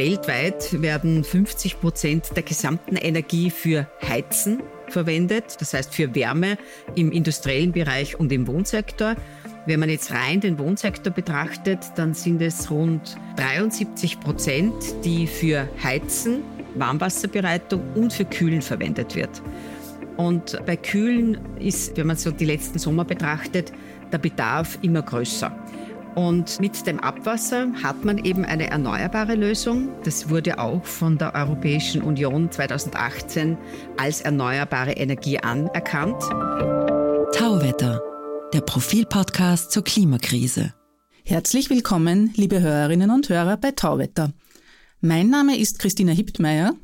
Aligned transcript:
Weltweit 0.00 0.80
werden 0.80 1.22
50 1.22 1.78
Prozent 1.78 2.30
der 2.34 2.42
gesamten 2.42 2.96
Energie 2.96 3.50
für 3.50 3.86
Heizen 4.00 4.62
verwendet, 4.88 5.60
das 5.60 5.74
heißt 5.74 5.94
für 5.94 6.14
Wärme 6.14 6.56
im 6.94 7.12
industriellen 7.12 7.72
Bereich 7.72 8.18
und 8.18 8.32
im 8.32 8.46
Wohnsektor. 8.46 9.14
Wenn 9.66 9.78
man 9.78 9.90
jetzt 9.90 10.10
rein 10.10 10.40
den 10.40 10.58
Wohnsektor 10.58 11.12
betrachtet, 11.12 11.80
dann 11.96 12.14
sind 12.14 12.40
es 12.40 12.70
rund 12.70 13.18
73 13.36 14.20
Prozent, 14.20 14.72
die 15.04 15.26
für 15.26 15.68
Heizen, 15.84 16.44
Warmwasserbereitung 16.76 17.82
und 17.94 18.14
für 18.14 18.24
Kühlen 18.24 18.62
verwendet 18.62 19.14
wird. 19.14 19.42
Und 20.16 20.58
bei 20.64 20.76
Kühlen 20.76 21.36
ist, 21.58 21.94
wenn 21.98 22.06
man 22.06 22.16
so 22.16 22.30
die 22.30 22.46
letzten 22.46 22.78
Sommer 22.78 23.04
betrachtet, 23.04 23.70
der 24.10 24.16
Bedarf 24.16 24.78
immer 24.80 25.02
größer. 25.02 25.54
Und 26.14 26.58
mit 26.60 26.86
dem 26.86 26.98
Abwasser 26.98 27.72
hat 27.82 28.04
man 28.04 28.18
eben 28.18 28.44
eine 28.44 28.68
erneuerbare 28.68 29.36
Lösung. 29.36 29.90
Das 30.02 30.28
wurde 30.28 30.58
auch 30.58 30.84
von 30.84 31.18
der 31.18 31.34
Europäischen 31.34 32.02
Union 32.02 32.50
2018 32.50 33.56
als 33.96 34.20
erneuerbare 34.20 34.92
Energie 34.92 35.38
anerkannt. 35.38 36.20
Tauwetter, 37.32 38.02
der 38.52 38.60
Profilpodcast 38.60 39.70
zur 39.70 39.84
Klimakrise. 39.84 40.74
Herzlich 41.24 41.70
willkommen, 41.70 42.32
liebe 42.34 42.60
Hörerinnen 42.60 43.10
und 43.10 43.28
Hörer 43.28 43.56
bei 43.56 43.70
Tauwetter. 43.70 44.32
Mein 45.00 45.30
Name 45.30 45.56
ist 45.56 45.78
Christina 45.78 46.12
Hiptmeier. 46.12 46.74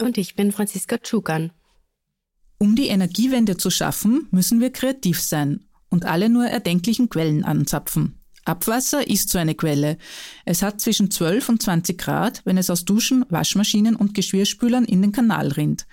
Und 0.00 0.18
ich 0.18 0.36
bin 0.36 0.52
Franziska 0.52 0.98
Tschugan. 0.98 1.52
Um 2.58 2.76
die 2.76 2.88
Energiewende 2.88 3.56
zu 3.56 3.70
schaffen, 3.70 4.28
müssen 4.30 4.60
wir 4.60 4.70
kreativ 4.70 5.20
sein 5.20 5.64
und 5.88 6.04
alle 6.04 6.28
nur 6.28 6.46
erdenklichen 6.46 7.08
Quellen 7.08 7.44
anzapfen. 7.44 8.21
Abwasser 8.44 9.08
ist 9.08 9.28
so 9.28 9.38
eine 9.38 9.54
Quelle. 9.54 9.98
Es 10.44 10.62
hat 10.62 10.80
zwischen 10.80 11.10
12 11.12 11.48
und 11.48 11.62
20 11.62 11.96
Grad, 11.96 12.42
wenn 12.44 12.58
es 12.58 12.70
aus 12.70 12.84
Duschen, 12.84 13.24
Waschmaschinen 13.28 13.94
und 13.94 14.14
Geschirrspülern 14.14 14.84
in 14.84 15.00
den 15.00 15.12
Kanal 15.12 15.48
rinnt. 15.48 15.86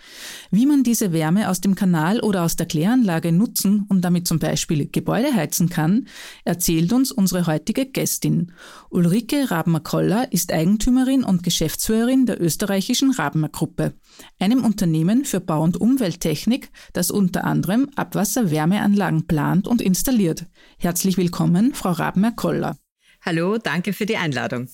Wie 0.49 0.65
man 0.65 0.83
diese 0.83 1.13
Wärme 1.13 1.49
aus 1.49 1.61
dem 1.61 1.75
Kanal 1.75 2.21
oder 2.21 2.43
aus 2.43 2.55
der 2.55 2.65
Kläranlage 2.65 3.31
nutzen 3.31 3.85
und 3.87 4.01
damit 4.01 4.27
zum 4.27 4.39
Beispiel 4.39 4.89
Gebäude 4.91 5.33
heizen 5.33 5.69
kann, 5.69 6.07
erzählt 6.43 6.91
uns 6.91 7.11
unsere 7.11 7.45
heutige 7.45 7.85
Gästin. 7.85 8.51
Ulrike 8.89 9.51
Rabmer-Koller 9.51 10.31
ist 10.31 10.51
Eigentümerin 10.51 11.23
und 11.23 11.43
Geschäftsführerin 11.43 12.25
der 12.25 12.41
österreichischen 12.41 13.11
Rabmer 13.11 13.49
Gruppe, 13.49 13.93
einem 14.39 14.63
Unternehmen 14.63 15.25
für 15.25 15.39
Bau- 15.39 15.63
und 15.63 15.77
Umwelttechnik, 15.77 16.69
das 16.93 17.11
unter 17.11 17.43
anderem 17.43 17.89
Abwasserwärmeanlagen 17.95 19.27
plant 19.27 19.67
und 19.67 19.81
installiert. 19.81 20.45
Herzlich 20.77 21.17
willkommen, 21.17 21.73
Frau 21.73 21.91
Rabmer 21.91 22.31
Koller. 22.31 22.77
Hallo, 23.21 23.57
danke 23.57 23.93
für 23.93 24.05
die 24.05 24.17
Einladung. 24.17 24.69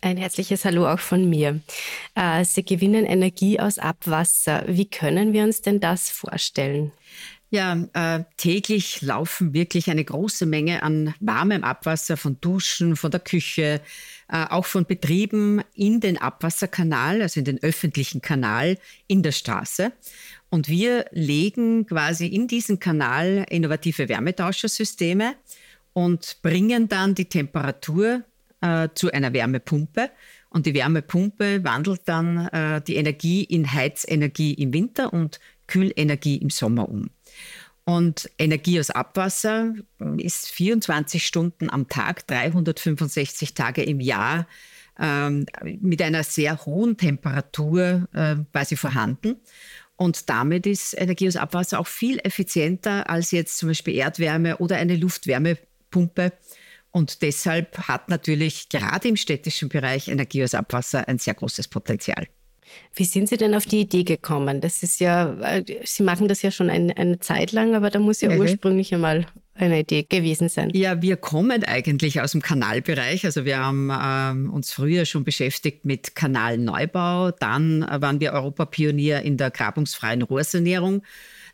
Ein 0.00 0.16
herzliches 0.16 0.64
Hallo 0.64 0.88
auch 0.88 1.00
von 1.00 1.28
mir. 1.28 1.60
Äh, 2.14 2.44
Sie 2.44 2.64
gewinnen 2.64 3.04
Energie 3.04 3.58
aus 3.58 3.78
Abwasser. 3.78 4.64
Wie 4.68 4.88
können 4.88 5.32
wir 5.32 5.42
uns 5.42 5.60
denn 5.60 5.80
das 5.80 6.08
vorstellen? 6.08 6.92
Ja, 7.50 7.78
äh, 7.94 8.24
täglich 8.36 9.00
laufen 9.00 9.54
wirklich 9.54 9.88
eine 9.90 10.04
große 10.04 10.44
Menge 10.44 10.82
an 10.82 11.14
warmem 11.18 11.64
Abwasser 11.64 12.18
von 12.18 12.38
Duschen, 12.42 12.94
von 12.94 13.10
der 13.10 13.20
Küche, 13.20 13.80
äh, 14.28 14.44
auch 14.50 14.66
von 14.66 14.84
Betrieben 14.84 15.62
in 15.72 16.00
den 16.00 16.18
Abwasserkanal, 16.18 17.22
also 17.22 17.40
in 17.40 17.46
den 17.46 17.62
öffentlichen 17.62 18.20
Kanal 18.20 18.76
in 19.06 19.22
der 19.22 19.32
Straße. 19.32 19.92
Und 20.50 20.68
wir 20.68 21.06
legen 21.10 21.86
quasi 21.86 22.26
in 22.26 22.48
diesen 22.48 22.80
Kanal 22.80 23.46
innovative 23.48 24.10
Wärmetauschersysteme 24.10 25.34
und 25.94 26.38
bringen 26.42 26.88
dann 26.88 27.14
die 27.14 27.30
Temperatur 27.30 28.24
äh, 28.60 28.88
zu 28.94 29.10
einer 29.10 29.32
Wärmepumpe. 29.32 30.10
Und 30.50 30.66
die 30.66 30.74
Wärmepumpe 30.74 31.64
wandelt 31.64 32.02
dann 32.04 32.48
äh, 32.48 32.82
die 32.82 32.96
Energie 32.96 33.44
in 33.44 33.72
Heizenergie 33.72 34.52
im 34.52 34.74
Winter 34.74 35.14
und 35.14 35.40
Kühlenergie 35.66 36.36
im 36.36 36.50
Sommer 36.50 36.88
um. 36.88 37.10
Und 37.88 38.30
Energie 38.38 38.78
aus 38.80 38.90
Abwasser 38.90 39.72
ist 40.18 40.50
24 40.50 41.24
Stunden 41.24 41.70
am 41.70 41.88
Tag, 41.88 42.26
365 42.26 43.54
Tage 43.54 43.82
im 43.82 44.00
Jahr 44.00 44.46
ähm, 44.98 45.46
mit 45.80 46.02
einer 46.02 46.22
sehr 46.22 46.66
hohen 46.66 46.98
Temperatur 46.98 48.06
äh, 48.12 48.36
quasi 48.52 48.76
vorhanden. 48.76 49.36
Und 49.96 50.28
damit 50.28 50.66
ist 50.66 51.00
Energie 51.00 51.28
aus 51.28 51.36
Abwasser 51.36 51.80
auch 51.80 51.86
viel 51.86 52.20
effizienter 52.24 53.08
als 53.08 53.30
jetzt 53.30 53.56
zum 53.56 53.70
Beispiel 53.70 53.94
Erdwärme 53.94 54.58
oder 54.58 54.76
eine 54.76 54.94
Luftwärmepumpe 54.94 55.68
Pumpe. 55.88 56.32
Und 56.90 57.22
deshalb 57.22 57.88
hat 57.88 58.10
natürlich 58.10 58.68
gerade 58.68 59.08
im 59.08 59.16
städtischen 59.16 59.70
Bereich 59.70 60.08
Energie 60.08 60.44
aus 60.44 60.52
Abwasser 60.52 61.08
ein 61.08 61.18
sehr 61.18 61.32
großes 61.32 61.68
Potenzial. 61.68 62.26
Wie 62.94 63.04
sind 63.04 63.28
Sie 63.28 63.36
denn 63.36 63.54
auf 63.54 63.66
die 63.66 63.80
Idee 63.80 64.04
gekommen? 64.04 64.60
Das 64.60 64.82
ist 64.82 65.00
ja, 65.00 65.34
äh, 65.40 65.64
Sie 65.84 66.02
machen 66.02 66.28
das 66.28 66.42
ja 66.42 66.50
schon 66.50 66.70
eine, 66.70 66.96
eine 66.96 67.18
Zeit 67.20 67.52
lang, 67.52 67.74
aber 67.74 67.90
da 67.90 67.98
muss 67.98 68.20
ja 68.20 68.30
mhm. 68.30 68.40
ursprünglich 68.40 68.94
einmal 68.94 69.26
eine 69.54 69.80
Idee 69.80 70.04
gewesen 70.08 70.48
sein. 70.48 70.70
Ja, 70.72 71.02
wir 71.02 71.16
kommen 71.16 71.64
eigentlich 71.64 72.20
aus 72.20 72.32
dem 72.32 72.42
Kanalbereich. 72.42 73.24
Also 73.24 73.44
wir 73.44 73.58
haben 73.58 73.90
ähm, 73.92 74.52
uns 74.52 74.72
früher 74.72 75.04
schon 75.04 75.24
beschäftigt 75.24 75.84
mit 75.84 76.14
Kanalneubau. 76.14 77.32
Dann 77.32 77.86
waren 77.88 78.20
wir 78.20 78.32
Europapionier 78.32 79.22
in 79.22 79.36
der 79.36 79.50
grabungsfreien 79.50 80.22
Rohrsanierung. 80.22 81.02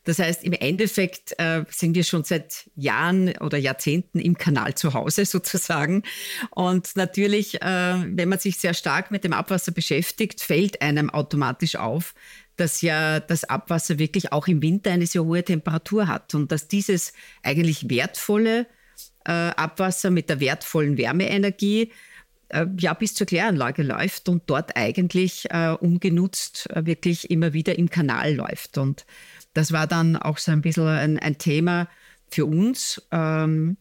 Das 0.05 0.19
heißt, 0.19 0.45
im 0.45 0.53
Endeffekt 0.53 1.35
äh, 1.39 1.65
sind 1.71 1.95
wir 1.95 2.05
schon 2.05 2.25
seit 2.25 2.71
Jahren 2.77 3.37
oder 3.39 3.59
Jahrzehnten 3.59 4.21
im 4.21 4.37
Kanal 4.37 4.75
zu 4.75 4.95
Hause 4.95 5.25
sozusagen. 5.27 6.03
Und 6.51 6.97
natürlich, 6.97 7.61
äh, 7.63 7.95
wenn 8.07 8.29
man 8.29 8.39
sich 8.39 8.59
sehr 8.59 8.75
stark 8.75 9.11
mit 9.11 9.25
dem 9.25 9.33
Abwasser 9.33 9.73
beschäftigt, 9.73 10.41
fällt 10.41 10.83
einem 10.83 11.11
automatisch 11.11 11.77
auf, 11.77 12.15
dass 12.57 12.83
ja 12.83 13.21
das 13.21 13.45
Abwasser 13.45 13.99
wirklich 13.99 14.33
auch 14.33 14.47
im 14.47 14.63
Winter 14.63 14.93
eine 14.93 15.07
sehr 15.07 15.25
hohe 15.25 15.43
Temperatur 15.43 16.07
hat 16.07 16.35
und 16.35 16.53
dass 16.53 16.69
dieses 16.69 17.13
eigentlich 17.43 17.89
wertvolle 17.91 18.67
äh, 19.25 19.33
Abwasser 19.33 20.11
mit 20.11 20.29
der 20.29 20.39
wertvollen 20.39 20.97
Wärmeenergie 20.97 21.91
äh, 22.51 22.67
ja 22.79 22.95
bis 22.95 23.15
zur 23.15 23.27
Kläranlage 23.27 23.83
läuft 23.83 24.29
und 24.29 24.45
dort 24.47 24.77
eigentlich 24.77 25.51
äh, 25.51 25.71
ungenutzt 25.71 26.71
äh, 26.71 26.87
wirklich 26.87 27.31
immer 27.31 27.53
wieder 27.53 27.77
im 27.79 27.91
Kanal 27.91 28.35
läuft. 28.35 28.79
Und 28.79 29.05
das 29.55 29.73
war 29.73 29.87
dann 29.87 30.17
auch 30.17 30.39
so 30.39 30.53
ein 30.53 30.61
bisschen 30.61 30.87
ein, 30.87 31.19
ein 31.19 31.39
Thema 31.39 31.89
für 32.31 32.47
uns. 32.47 33.03
Ähm, 33.11 33.77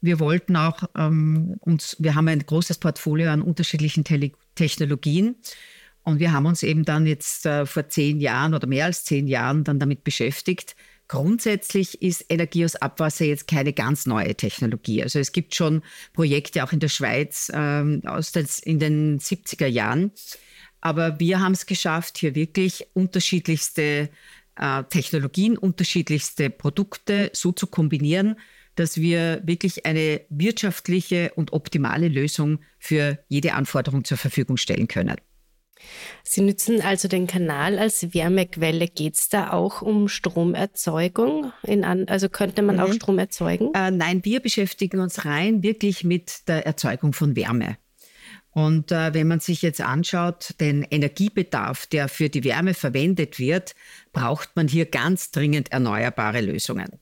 wir 0.00 0.18
wollten 0.18 0.56
auch 0.56 0.82
ähm, 0.96 1.56
uns, 1.60 1.96
wir 2.00 2.14
haben 2.14 2.28
ein 2.28 2.44
großes 2.44 2.78
Portfolio 2.78 3.30
an 3.30 3.40
unterschiedlichen 3.40 4.04
Tele 4.04 4.32
Technologien 4.54 5.36
und 6.02 6.18
wir 6.18 6.32
haben 6.32 6.46
uns 6.46 6.62
eben 6.62 6.84
dann 6.84 7.06
jetzt 7.06 7.46
äh, 7.46 7.64
vor 7.64 7.88
zehn 7.88 8.20
Jahren 8.20 8.54
oder 8.54 8.66
mehr 8.66 8.86
als 8.86 9.04
zehn 9.04 9.28
Jahren 9.28 9.64
dann 9.64 9.78
damit 9.78 10.04
beschäftigt. 10.04 10.74
Grundsätzlich 11.08 12.02
ist 12.02 12.26
Energie 12.28 12.64
aus 12.64 12.76
Abwasser 12.76 13.24
jetzt 13.24 13.46
keine 13.46 13.72
ganz 13.72 14.06
neue 14.06 14.34
Technologie. 14.34 15.02
Also 15.02 15.18
es 15.18 15.32
gibt 15.32 15.54
schon 15.54 15.82
Projekte 16.12 16.64
auch 16.64 16.72
in 16.72 16.80
der 16.80 16.88
Schweiz 16.88 17.50
ähm, 17.54 18.02
aus 18.04 18.32
den, 18.32 18.46
in 18.64 18.78
den 18.78 19.20
70er 19.20 19.66
Jahren. 19.66 20.12
Aber 20.80 21.20
wir 21.20 21.40
haben 21.40 21.52
es 21.52 21.66
geschafft, 21.66 22.18
hier 22.18 22.34
wirklich 22.34 22.86
unterschiedlichste 22.94 24.08
Technologien, 24.90 25.56
unterschiedlichste 25.56 26.50
Produkte 26.50 27.30
so 27.32 27.52
zu 27.52 27.66
kombinieren, 27.66 28.36
dass 28.74 28.98
wir 28.98 29.42
wirklich 29.44 29.86
eine 29.86 30.22
wirtschaftliche 30.30 31.32
und 31.36 31.52
optimale 31.52 32.08
Lösung 32.08 32.60
für 32.78 33.18
jede 33.28 33.54
Anforderung 33.54 34.04
zur 34.04 34.18
Verfügung 34.18 34.56
stellen 34.56 34.88
können. 34.88 35.16
Sie 36.22 36.42
nutzen 36.42 36.80
also 36.80 37.08
den 37.08 37.26
Kanal 37.26 37.78
als 37.78 38.14
Wärmequelle. 38.14 38.86
Geht 38.86 39.16
es 39.16 39.28
da 39.28 39.52
auch 39.52 39.82
um 39.82 40.08
Stromerzeugung? 40.08 41.52
An, 41.66 42.06
also 42.08 42.28
könnte 42.28 42.62
man 42.62 42.76
mhm. 42.76 42.82
auch 42.82 42.92
Strom 42.92 43.18
erzeugen? 43.18 43.70
Äh, 43.74 43.90
nein, 43.90 44.24
wir 44.24 44.40
beschäftigen 44.40 45.00
uns 45.00 45.24
rein 45.24 45.62
wirklich 45.62 46.04
mit 46.04 46.48
der 46.48 46.66
Erzeugung 46.66 47.12
von 47.12 47.36
Wärme. 47.36 47.76
Und 48.52 48.92
äh, 48.92 49.14
wenn 49.14 49.28
man 49.28 49.40
sich 49.40 49.62
jetzt 49.62 49.80
anschaut, 49.80 50.54
den 50.60 50.82
Energiebedarf, 50.82 51.86
der 51.86 52.08
für 52.08 52.28
die 52.28 52.44
Wärme 52.44 52.74
verwendet 52.74 53.38
wird, 53.38 53.74
braucht 54.12 54.54
man 54.56 54.68
hier 54.68 54.84
ganz 54.84 55.30
dringend 55.30 55.72
erneuerbare 55.72 56.42
Lösungen. 56.42 57.00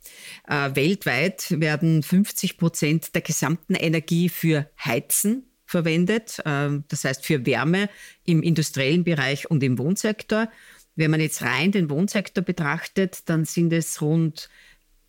Äh, 0.48 0.70
weltweit 0.74 1.46
werden 1.50 2.02
50 2.04 2.56
Prozent 2.56 3.14
der 3.14 3.22
gesamten 3.22 3.74
Energie 3.74 4.28
für 4.28 4.70
Heizen 4.82 5.50
verwendet, 5.66 6.38
äh, 6.44 6.70
das 6.86 7.04
heißt 7.04 7.26
für 7.26 7.44
Wärme 7.46 7.88
im 8.24 8.42
industriellen 8.42 9.02
Bereich 9.02 9.50
und 9.50 9.62
im 9.64 9.76
Wohnsektor. 9.78 10.48
Wenn 10.94 11.10
man 11.10 11.20
jetzt 11.20 11.42
rein 11.42 11.72
den 11.72 11.90
Wohnsektor 11.90 12.44
betrachtet, 12.44 13.28
dann 13.28 13.44
sind 13.44 13.72
es 13.72 14.00
rund 14.00 14.48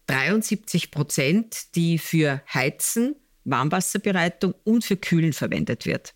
73 0.07 0.89
Prozent, 0.89 1.75
die 1.75 1.98
für 2.00 2.42
Heizen 2.51 3.16
Warmwasserbereitung 3.46 4.54
und 4.64 4.84
für 4.84 4.98
Kühlen 4.98 5.34
verwendet 5.34 5.86
wird. 5.86 6.14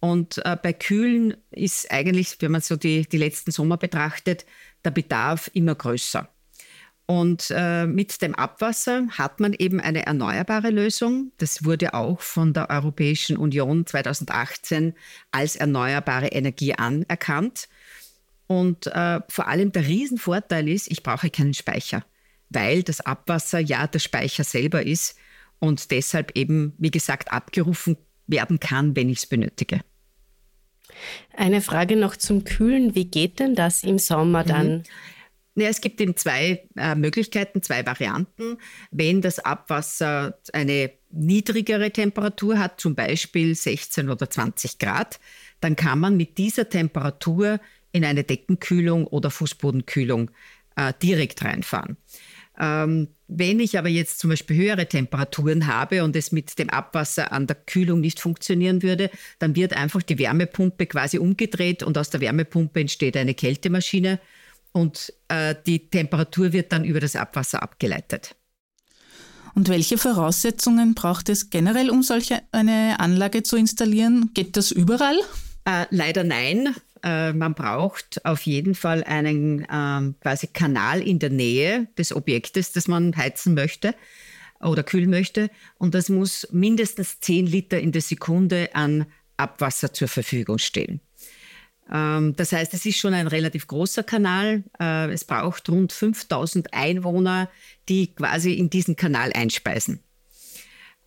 Und 0.00 0.44
äh, 0.44 0.56
bei 0.62 0.74
Kühlen 0.74 1.34
ist 1.50 1.90
eigentlich, 1.90 2.36
wenn 2.40 2.52
man 2.52 2.60
so 2.60 2.76
die, 2.76 3.08
die 3.08 3.16
letzten 3.16 3.52
Sommer 3.52 3.78
betrachtet, 3.78 4.44
der 4.84 4.90
Bedarf 4.90 5.50
immer 5.54 5.74
größer. 5.74 6.28
Und 7.06 7.50
äh, 7.50 7.86
mit 7.86 8.22
dem 8.22 8.34
Abwasser 8.34 9.06
hat 9.10 9.40
man 9.40 9.52
eben 9.52 9.80
eine 9.80 10.06
erneuerbare 10.06 10.70
Lösung. 10.70 11.32
Das 11.38 11.64
wurde 11.64 11.94
auch 11.94 12.20
von 12.20 12.54
der 12.54 12.70
Europäischen 12.70 13.36
Union 13.36 13.86
2018 13.86 14.94
als 15.30 15.56
erneuerbare 15.56 16.28
Energie 16.28 16.74
anerkannt. 16.74 17.68
Und 18.46 18.86
äh, 18.86 19.20
vor 19.28 19.48
allem 19.48 19.72
der 19.72 19.86
Riesenvorteil 19.86 20.68
ist, 20.68 20.90
ich 20.90 21.02
brauche 21.02 21.30
keinen 21.30 21.54
Speicher, 21.54 22.04
weil 22.50 22.82
das 22.82 23.00
Abwasser 23.00 23.58
ja 23.58 23.86
der 23.86 24.00
Speicher 24.00 24.44
selber 24.44 24.84
ist 24.84 25.16
und 25.64 25.90
deshalb 25.90 26.36
eben, 26.36 26.74
wie 26.78 26.90
gesagt, 26.90 27.32
abgerufen 27.32 27.96
werden 28.26 28.60
kann, 28.60 28.94
wenn 28.96 29.08
ich 29.08 29.18
es 29.18 29.26
benötige. 29.26 29.80
Eine 31.36 31.60
Frage 31.60 31.96
noch 31.96 32.16
zum 32.16 32.44
Kühlen. 32.44 32.94
Wie 32.94 33.06
geht 33.06 33.40
denn 33.40 33.54
das 33.54 33.82
im 33.82 33.98
Sommer 33.98 34.44
dann? 34.44 34.68
Mhm. 34.76 34.82
Ja, 35.56 35.68
es 35.68 35.80
gibt 35.80 36.00
eben 36.00 36.16
zwei 36.16 36.68
äh, 36.76 36.94
Möglichkeiten, 36.96 37.62
zwei 37.62 37.86
Varianten. 37.86 38.58
Wenn 38.90 39.20
das 39.20 39.38
Abwasser 39.38 40.38
eine 40.52 40.90
niedrigere 41.10 41.92
Temperatur 41.92 42.58
hat, 42.58 42.80
zum 42.80 42.94
Beispiel 42.96 43.54
16 43.54 44.10
oder 44.10 44.28
20 44.28 44.78
Grad, 44.78 45.20
dann 45.60 45.76
kann 45.76 46.00
man 46.00 46.16
mit 46.16 46.38
dieser 46.38 46.68
Temperatur 46.68 47.60
in 47.92 48.04
eine 48.04 48.24
Deckenkühlung 48.24 49.06
oder 49.06 49.30
Fußbodenkühlung 49.30 50.32
äh, 50.76 50.92
direkt 51.00 51.44
reinfahren. 51.44 51.96
Ähm, 52.58 53.08
wenn 53.26 53.58
ich 53.58 53.78
aber 53.78 53.88
jetzt 53.88 54.20
zum 54.20 54.30
Beispiel 54.30 54.56
höhere 54.56 54.86
Temperaturen 54.86 55.66
habe 55.66 56.04
und 56.04 56.14
es 56.14 56.30
mit 56.30 56.58
dem 56.58 56.70
Abwasser 56.70 57.32
an 57.32 57.46
der 57.46 57.56
Kühlung 57.56 58.00
nicht 58.00 58.20
funktionieren 58.20 58.82
würde, 58.82 59.10
dann 59.38 59.56
wird 59.56 59.72
einfach 59.72 60.02
die 60.02 60.18
Wärmepumpe 60.18 60.86
quasi 60.86 61.18
umgedreht 61.18 61.82
und 61.82 61.98
aus 61.98 62.10
der 62.10 62.20
Wärmepumpe 62.20 62.80
entsteht 62.80 63.16
eine 63.16 63.34
Kältemaschine 63.34 64.20
und 64.72 65.12
äh, 65.28 65.54
die 65.66 65.88
Temperatur 65.88 66.52
wird 66.52 66.72
dann 66.72 66.84
über 66.84 67.00
das 67.00 67.16
Abwasser 67.16 67.62
abgeleitet. 67.62 68.36
Und 69.54 69.68
welche 69.68 69.98
Voraussetzungen 69.98 70.94
braucht 70.94 71.28
es 71.28 71.50
generell, 71.50 71.90
um 71.90 72.02
solche 72.02 72.42
eine 72.50 72.98
Anlage 72.98 73.44
zu 73.44 73.56
installieren? 73.56 74.30
Geht 74.34 74.56
das 74.56 74.72
überall? 74.72 75.16
Äh, 75.64 75.86
leider 75.90 76.24
nein. 76.24 76.74
Äh, 77.04 77.34
man 77.34 77.54
braucht 77.54 78.24
auf 78.24 78.42
jeden 78.42 78.74
Fall 78.74 79.04
einen 79.04 79.66
ähm, 79.70 80.14
quasi 80.20 80.46
Kanal 80.46 81.02
in 81.02 81.18
der 81.18 81.30
Nähe 81.30 81.86
des 81.98 82.16
Objektes, 82.16 82.72
das 82.72 82.88
man 82.88 83.14
heizen 83.14 83.52
möchte 83.52 83.94
oder 84.60 84.82
kühlen 84.82 85.10
möchte. 85.10 85.50
Und 85.76 85.94
das 85.94 86.08
muss 86.08 86.48
mindestens 86.50 87.20
10 87.20 87.46
Liter 87.46 87.78
in 87.78 87.92
der 87.92 88.00
Sekunde 88.00 88.70
an 88.72 89.04
Abwasser 89.36 89.92
zur 89.92 90.08
Verfügung 90.08 90.56
stehen. 90.56 91.00
Ähm, 91.92 92.34
das 92.36 92.52
heißt, 92.52 92.72
es 92.72 92.86
ist 92.86 92.98
schon 92.98 93.12
ein 93.12 93.26
relativ 93.26 93.66
großer 93.66 94.02
Kanal. 94.02 94.64
Äh, 94.80 95.12
es 95.12 95.26
braucht 95.26 95.68
rund 95.68 95.92
5000 95.92 96.72
Einwohner, 96.72 97.50
die 97.90 98.14
quasi 98.14 98.54
in 98.54 98.70
diesen 98.70 98.96
Kanal 98.96 99.30
einspeisen. 99.34 100.00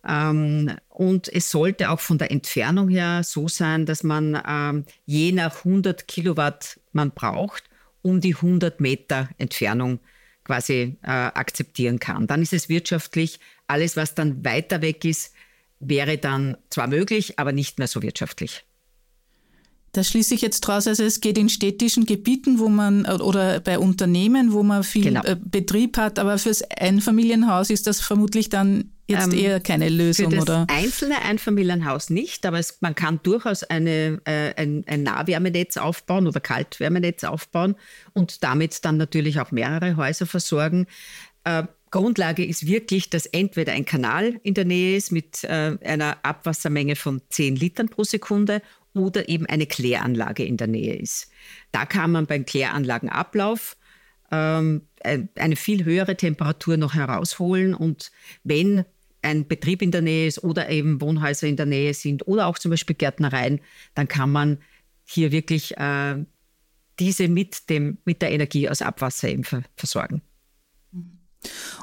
Ähm, 0.08 0.72
und 0.88 1.28
es 1.32 1.50
sollte 1.50 1.90
auch 1.90 2.00
von 2.00 2.18
der 2.18 2.30
Entfernung 2.30 2.88
her 2.88 3.22
so 3.24 3.46
sein, 3.46 3.84
dass 3.84 4.02
man 4.02 4.40
ähm, 4.48 4.84
je 5.04 5.32
nach 5.32 5.58
100 5.58 6.08
Kilowatt 6.08 6.80
man 6.92 7.10
braucht, 7.10 7.64
um 8.00 8.20
die 8.20 8.34
100 8.34 8.80
Meter 8.80 9.28
Entfernung 9.36 10.00
quasi 10.44 10.96
äh, 11.02 11.10
akzeptieren 11.10 11.98
kann. 11.98 12.26
Dann 12.26 12.40
ist 12.40 12.54
es 12.54 12.70
wirtschaftlich. 12.70 13.38
Alles, 13.66 13.96
was 13.96 14.14
dann 14.14 14.44
weiter 14.44 14.80
weg 14.80 15.04
ist, 15.04 15.34
wäre 15.78 16.16
dann 16.16 16.56
zwar 16.70 16.86
möglich, 16.86 17.38
aber 17.38 17.52
nicht 17.52 17.78
mehr 17.78 17.86
so 17.86 18.02
wirtschaftlich. 18.02 18.64
Das 19.92 20.08
schließe 20.08 20.34
ich 20.34 20.40
jetzt 20.40 20.60
draus. 20.60 20.86
Also 20.86 21.02
es 21.04 21.20
geht 21.20 21.36
in 21.36 21.50
städtischen 21.50 22.06
Gebieten, 22.06 22.58
wo 22.58 22.68
man 22.68 23.04
oder 23.06 23.60
bei 23.60 23.78
Unternehmen, 23.78 24.52
wo 24.52 24.62
man 24.62 24.84
viel 24.84 25.04
genau. 25.04 25.22
Äh, 25.24 25.36
Betrieb 25.36 25.98
hat, 25.98 26.18
aber 26.18 26.38
fürs 26.38 26.62
Einfamilienhaus 26.62 27.68
ist 27.68 27.86
das 27.86 28.00
vermutlich 28.00 28.48
dann 28.48 28.92
jetzt 29.08 29.32
ähm, 29.32 29.38
eher 29.38 29.60
keine 29.60 29.88
Lösung, 29.88 30.30
für 30.30 30.36
das 30.36 30.42
oder? 30.44 30.66
Einzelne 30.68 31.22
Einfamilienhaus 31.22 32.10
nicht, 32.10 32.46
aber 32.46 32.58
es, 32.58 32.78
man 32.80 32.94
kann 32.94 33.20
durchaus 33.22 33.64
eine, 33.64 34.20
äh, 34.24 34.54
ein, 34.54 34.84
ein 34.86 35.02
Nahwärmenetz 35.02 35.76
aufbauen 35.76 36.26
oder 36.26 36.40
Kaltwärmenetz 36.40 37.24
aufbauen 37.24 37.74
und 38.12 38.44
damit 38.44 38.84
dann 38.84 38.96
natürlich 38.96 39.40
auch 39.40 39.50
mehrere 39.50 39.96
Häuser 39.96 40.26
versorgen. 40.26 40.86
Äh, 41.44 41.64
Grundlage 41.90 42.44
ist 42.44 42.66
wirklich, 42.66 43.08
dass 43.08 43.26
entweder 43.26 43.72
ein 43.72 43.86
Kanal 43.86 44.38
in 44.42 44.54
der 44.54 44.66
Nähe 44.66 44.96
ist 44.96 45.10
mit 45.10 45.42
äh, 45.44 45.78
einer 45.82 46.18
Abwassermenge 46.22 46.96
von 46.96 47.22
10 47.30 47.56
Litern 47.56 47.88
pro 47.88 48.04
Sekunde 48.04 48.60
oder 48.94 49.28
eben 49.28 49.46
eine 49.46 49.66
Kläranlage 49.66 50.44
in 50.44 50.56
der 50.56 50.66
Nähe 50.66 50.96
ist. 50.96 51.30
Da 51.72 51.86
kann 51.86 52.12
man 52.12 52.26
beim 52.26 52.44
Kläranlagenablauf 52.44 53.76
ähm, 54.30 54.82
eine 55.02 55.56
viel 55.56 55.84
höhere 55.84 56.16
Temperatur 56.16 56.76
noch 56.76 56.94
herausholen 56.94 57.74
und 57.74 58.10
wenn 58.44 58.84
ein 59.28 59.46
Betrieb 59.46 59.82
in 59.82 59.90
der 59.90 60.02
Nähe 60.02 60.26
ist 60.26 60.42
oder 60.42 60.68
eben 60.68 61.00
Wohnhäuser 61.00 61.46
in 61.46 61.56
der 61.56 61.66
Nähe 61.66 61.94
sind 61.94 62.26
oder 62.26 62.46
auch 62.46 62.58
zum 62.58 62.70
Beispiel 62.70 62.96
Gärtnereien, 62.96 63.60
dann 63.94 64.08
kann 64.08 64.30
man 64.30 64.58
hier 65.04 65.32
wirklich 65.32 65.76
äh, 65.76 66.16
diese 66.98 67.28
mit, 67.28 67.70
dem, 67.70 67.98
mit 68.04 68.22
der 68.22 68.32
Energie 68.32 68.68
aus 68.68 68.82
Abwasser 68.82 69.28
eben 69.28 69.44
versorgen. 69.76 70.22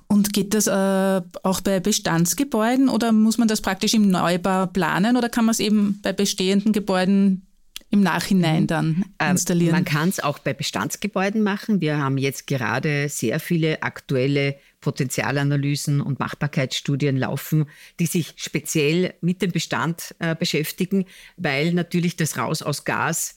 Und 0.08 0.34
geht 0.34 0.54
das 0.54 0.68
äh, 0.68 1.22
auch 1.44 1.62
bei 1.62 1.80
Bestandsgebäuden 1.80 2.90
oder 2.90 3.12
muss 3.12 3.38
man 3.38 3.48
das 3.48 3.62
praktisch 3.62 3.94
im 3.94 4.10
Neubau 4.10 4.66
planen 4.66 5.16
oder 5.16 5.30
kann 5.30 5.46
man 5.46 5.54
es 5.54 5.60
eben 5.60 6.00
bei 6.04 6.12
bestehenden 6.12 6.74
Gebäuden 6.74 7.48
im 7.90 8.02
Nachhinein 8.02 8.64
mhm. 8.64 8.68
dann 8.68 9.06
ähm, 9.20 9.32
installieren? 9.32 9.74
Man 9.74 9.86
kann 9.86 10.10
es 10.10 10.20
auch 10.20 10.40
bei 10.40 10.54
Bestandsgebäuden 10.54 11.42
machen. 11.42 11.80
Wir 11.80 11.98
haben 11.98 12.18
jetzt 12.18 12.48
gerade 12.48 13.08
sehr 13.08 13.40
viele 13.40 13.82
aktuelle 13.82 14.56
Potenzialanalysen 14.86 16.00
und 16.00 16.20
Machbarkeitsstudien 16.20 17.18
laufen, 17.18 17.66
die 18.00 18.06
sich 18.06 18.36
speziell 18.36 19.16
mit 19.20 19.42
dem 19.42 19.52
Bestand 19.52 20.14
äh, 20.20 20.36
beschäftigen, 20.36 21.06
weil 21.38 21.74
natürlich 21.74 22.18
das 22.18 22.38
Raus 22.38 22.62
aus 22.62 22.86
Gas 22.86 23.34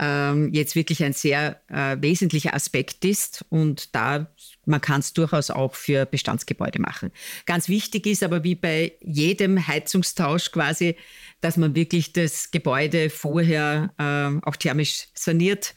ähm, 0.00 0.54
jetzt 0.54 0.74
wirklich 0.74 1.04
ein 1.04 1.12
sehr 1.12 1.60
äh, 1.68 1.98
wesentlicher 2.00 2.54
Aspekt 2.54 3.04
ist 3.04 3.44
und 3.50 3.94
da 3.94 4.32
man 4.64 4.80
kann 4.80 5.00
es 5.00 5.12
durchaus 5.12 5.50
auch 5.50 5.74
für 5.74 6.06
Bestandsgebäude 6.06 6.80
machen. 6.80 7.12
Ganz 7.44 7.68
wichtig 7.68 8.06
ist 8.06 8.22
aber 8.22 8.42
wie 8.42 8.54
bei 8.54 8.94
jedem 9.02 9.66
Heizungstausch 9.66 10.50
quasi, 10.50 10.96
dass 11.42 11.58
man 11.58 11.74
wirklich 11.74 12.14
das 12.14 12.50
Gebäude 12.50 13.10
vorher 13.10 13.92
äh, 13.98 14.48
auch 14.48 14.56
thermisch 14.56 15.08
saniert, 15.12 15.74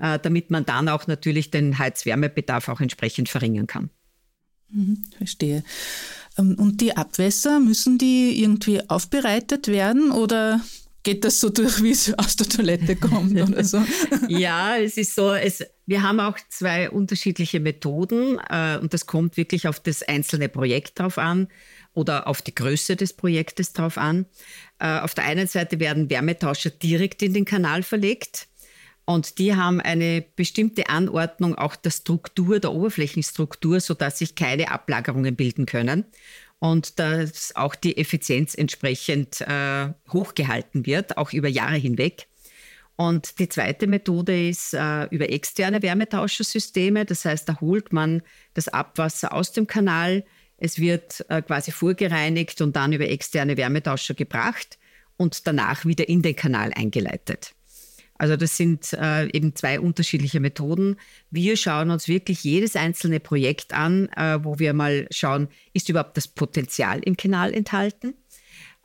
äh, 0.00 0.20
damit 0.20 0.52
man 0.52 0.64
dann 0.64 0.88
auch 0.88 1.08
natürlich 1.08 1.50
den 1.50 1.80
Heizwärmebedarf 1.80 2.68
auch 2.68 2.80
entsprechend 2.80 3.28
verringern 3.28 3.66
kann. 3.66 3.90
Mhm, 4.72 5.04
verstehe. 5.16 5.62
Ähm, 6.38 6.56
und 6.58 6.80
die 6.80 6.96
Abwässer, 6.96 7.60
müssen 7.60 7.98
die 7.98 8.42
irgendwie 8.42 8.88
aufbereitet 8.88 9.68
werden 9.68 10.10
oder 10.10 10.60
geht 11.02 11.24
das 11.24 11.40
so 11.40 11.50
durch, 11.50 11.82
wie 11.82 11.90
es 11.90 12.16
aus 12.18 12.36
der 12.36 12.48
Toilette 12.48 12.96
kommt 12.96 13.40
oder 13.40 13.64
so? 13.64 13.82
ja, 14.28 14.76
es 14.76 14.96
ist 14.96 15.14
so, 15.14 15.32
es, 15.32 15.64
wir 15.86 16.02
haben 16.02 16.20
auch 16.20 16.38
zwei 16.48 16.90
unterschiedliche 16.90 17.60
Methoden 17.60 18.38
äh, 18.48 18.78
und 18.78 18.94
das 18.94 19.06
kommt 19.06 19.36
wirklich 19.36 19.68
auf 19.68 19.80
das 19.80 20.02
einzelne 20.02 20.48
Projekt 20.48 20.98
drauf 20.98 21.18
an 21.18 21.48
oder 21.94 22.26
auf 22.26 22.40
die 22.40 22.54
Größe 22.54 22.96
des 22.96 23.12
Projektes 23.12 23.72
drauf 23.72 23.98
an. 23.98 24.26
Äh, 24.78 25.00
auf 25.00 25.14
der 25.14 25.24
einen 25.24 25.46
Seite 25.46 25.80
werden 25.80 26.08
Wärmetauscher 26.08 26.70
direkt 26.70 27.22
in 27.22 27.34
den 27.34 27.44
Kanal 27.44 27.82
verlegt. 27.82 28.48
Und 29.04 29.38
die 29.38 29.56
haben 29.56 29.80
eine 29.80 30.24
bestimmte 30.36 30.88
Anordnung 30.88 31.56
auch 31.56 31.74
der 31.74 31.90
Struktur, 31.90 32.60
der 32.60 32.72
Oberflächenstruktur, 32.72 33.80
sodass 33.80 34.18
sich 34.18 34.36
keine 34.36 34.70
Ablagerungen 34.70 35.34
bilden 35.34 35.66
können 35.66 36.04
und 36.62 37.00
dass 37.00 37.56
auch 37.56 37.74
die 37.74 37.96
Effizienz 37.96 38.54
entsprechend 38.54 39.40
äh, 39.40 39.88
hochgehalten 40.12 40.86
wird, 40.86 41.16
auch 41.16 41.32
über 41.32 41.48
Jahre 41.48 41.74
hinweg. 41.76 42.28
Und 42.94 43.40
die 43.40 43.48
zweite 43.48 43.88
Methode 43.88 44.48
ist 44.48 44.72
äh, 44.72 45.06
über 45.06 45.28
externe 45.28 45.82
Wärmetauschersysteme. 45.82 47.04
Das 47.04 47.24
heißt, 47.24 47.48
da 47.48 47.60
holt 47.60 47.92
man 47.92 48.22
das 48.54 48.68
Abwasser 48.68 49.32
aus 49.32 49.50
dem 49.50 49.66
Kanal. 49.66 50.24
Es 50.56 50.78
wird 50.78 51.24
äh, 51.28 51.42
quasi 51.42 51.72
vorgereinigt 51.72 52.60
und 52.60 52.76
dann 52.76 52.92
über 52.92 53.08
externe 53.08 53.56
Wärmetauscher 53.56 54.14
gebracht 54.14 54.78
und 55.16 55.48
danach 55.48 55.84
wieder 55.84 56.08
in 56.08 56.22
den 56.22 56.36
Kanal 56.36 56.72
eingeleitet. 56.76 57.56
Also 58.22 58.36
das 58.36 58.56
sind 58.56 58.92
äh, 58.92 59.26
eben 59.32 59.56
zwei 59.56 59.80
unterschiedliche 59.80 60.38
Methoden. 60.38 60.94
Wir 61.32 61.56
schauen 61.56 61.90
uns 61.90 62.06
wirklich 62.06 62.44
jedes 62.44 62.76
einzelne 62.76 63.18
Projekt 63.18 63.74
an, 63.74 64.08
äh, 64.10 64.38
wo 64.44 64.60
wir 64.60 64.74
mal 64.74 65.08
schauen, 65.10 65.48
ist 65.72 65.88
überhaupt 65.88 66.16
das 66.16 66.28
Potenzial 66.28 67.00
im 67.00 67.16
Kanal 67.16 67.52
enthalten? 67.52 68.14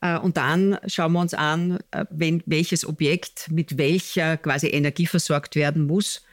Äh, 0.02 0.18
und 0.18 0.38
dann 0.38 0.80
schauen 0.88 1.14
wir 1.14 1.20
uns 1.20 1.36
an, 1.36 1.78
äh, 1.92 2.06
wenn, 2.10 2.42
welches 2.48 2.84
Objekt 2.84 3.52
mit 3.52 3.78
welcher 3.78 4.38
quasi 4.38 4.70
Energie 4.70 5.06
versorgt 5.06 5.56
werden 5.56 5.86
muss 5.86 6.24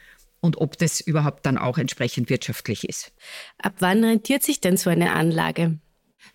und 0.41 0.57
ob 0.57 0.79
das 0.79 1.03
überhaupt 1.03 1.45
dann 1.45 1.59
auch 1.59 1.77
entsprechend 1.77 2.31
wirtschaftlich 2.31 2.89
ist. 2.89 3.13
Ab 3.59 3.75
wann 3.81 4.03
rentiert 4.03 4.43
sich 4.43 4.63
denn 4.63 4.79
so 4.79 4.89
eine 4.89 5.13
Anlage? 5.13 5.79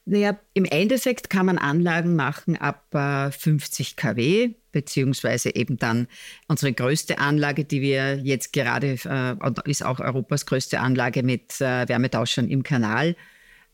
Naja, 0.05 0.39
im 0.53 0.65
Endeffekt 0.65 1.29
kann 1.29 1.45
man 1.45 1.57
Anlagen 1.57 2.15
machen 2.15 2.57
ab 2.57 2.87
50 2.91 3.95
kW, 3.95 4.55
beziehungsweise 4.71 5.55
eben 5.55 5.77
dann 5.77 6.07
unsere 6.47 6.73
größte 6.73 7.19
Anlage, 7.19 7.65
die 7.65 7.81
wir 7.81 8.17
jetzt 8.17 8.53
gerade, 8.53 8.97
äh, 9.03 9.69
ist 9.69 9.83
auch 9.83 9.99
Europas 9.99 10.45
größte 10.45 10.79
Anlage 10.79 11.23
mit 11.23 11.61
äh, 11.61 11.87
Wärmetauschern 11.87 12.49
im 12.49 12.63
Kanal, 12.63 13.15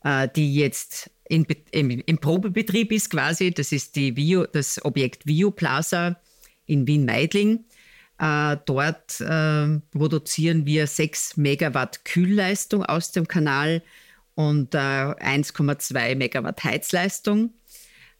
äh, 0.03 0.27
die 0.35 0.55
jetzt 0.55 1.11
in, 1.27 1.45
im, 1.71 1.89
im, 1.89 2.17
Probebetrieb 2.17 2.91
ist 2.91 3.09
quasi. 3.09 3.51
Das 3.51 3.71
ist 3.71 3.95
die 3.95 4.15
Vio, 4.15 4.45
das 4.45 4.83
Objekt 4.85 5.25
Vio 5.25 5.51
Plaza 5.51 6.19
in 6.65 6.87
Wien-Meidling. 6.87 7.65
Äh, 8.19 8.57
dort 8.65 9.19
äh, 9.19 9.79
produzieren 9.91 10.65
wir 10.65 10.87
6 10.87 11.37
Megawatt 11.37 12.05
Kühlleistung 12.05 12.85
aus 12.85 13.11
dem 13.11 13.27
Kanal 13.27 13.81
und 14.35 14.75
äh, 14.75 14.77
1,2 14.77 16.15
Megawatt 16.15 16.63
Heizleistung. 16.63 17.53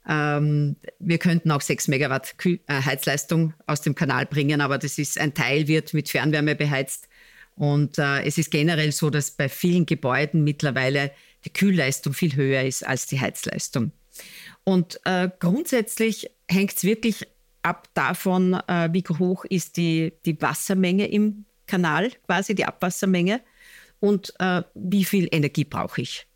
Ähm, 0.07 0.77
wir 0.99 1.17
könnten 1.17 1.51
auch 1.51 1.61
6 1.61 1.87
Megawatt 1.87 2.37
Kühl 2.37 2.59
äh, 2.67 2.81
Heizleistung 2.81 3.53
aus 3.67 3.81
dem 3.81 3.95
Kanal 3.95 4.25
bringen, 4.25 4.61
aber 4.61 4.77
das 4.77 4.97
ist 4.97 5.19
ein 5.19 5.33
Teil 5.33 5.67
wird 5.67 5.93
mit 5.93 6.09
Fernwärme 6.09 6.55
beheizt. 6.55 7.07
Und 7.55 7.97
äh, 7.97 8.23
es 8.23 8.37
ist 8.37 8.51
generell 8.51 8.91
so, 8.91 9.09
dass 9.09 9.31
bei 9.31 9.49
vielen 9.49 9.85
Gebäuden 9.85 10.43
mittlerweile 10.43 11.11
die 11.45 11.53
Kühlleistung 11.53 12.13
viel 12.13 12.35
höher 12.35 12.63
ist 12.63 12.85
als 12.85 13.07
die 13.07 13.19
Heizleistung. 13.19 13.91
Und 14.63 14.99
äh, 15.05 15.29
grundsätzlich 15.39 16.29
hängt 16.49 16.75
es 16.75 16.83
wirklich 16.83 17.27
ab 17.61 17.87
davon, 17.93 18.53
äh, 18.67 18.89
wie 18.91 19.03
hoch 19.19 19.45
ist 19.45 19.77
die, 19.77 20.13
die 20.25 20.39
Wassermenge 20.41 21.07
im 21.07 21.45
Kanal, 21.67 22.11
quasi 22.25 22.55
die 22.55 22.65
Abwassermenge 22.65 23.41
und 24.05 24.33
äh, 24.39 24.61
wie 24.75 25.03
viel 25.03 25.27
Energie 25.31 25.63
brauche 25.63 26.01
ich. 26.01 26.27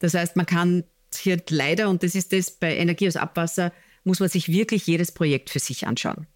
Das 0.00 0.14
heißt, 0.14 0.34
man 0.36 0.46
kann 0.46 0.84
hier 1.14 1.40
leider, 1.48 1.88
und 1.88 2.02
das 2.02 2.14
ist 2.14 2.32
das 2.32 2.50
bei 2.50 2.76
Energie 2.76 3.06
aus 3.06 3.16
Abwasser, 3.16 3.72
muss 4.02 4.18
man 4.20 4.28
sich 4.28 4.48
wirklich 4.48 4.86
jedes 4.86 5.12
Projekt 5.12 5.48
für 5.48 5.60
sich 5.60 5.86
anschauen. 5.86 6.26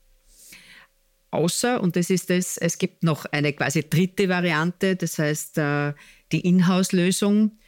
Außer, 1.30 1.82
und 1.82 1.96
das 1.96 2.10
ist 2.10 2.30
es, 2.30 2.56
es 2.56 2.78
gibt 2.78 3.02
noch 3.02 3.26
eine 3.26 3.52
quasi 3.52 3.88
dritte 3.88 4.28
Variante, 4.28 4.94
das 4.96 5.18
heißt 5.18 5.58
äh, 5.58 5.94
die 6.32 6.40
Inhouse-Lösung. 6.40 7.58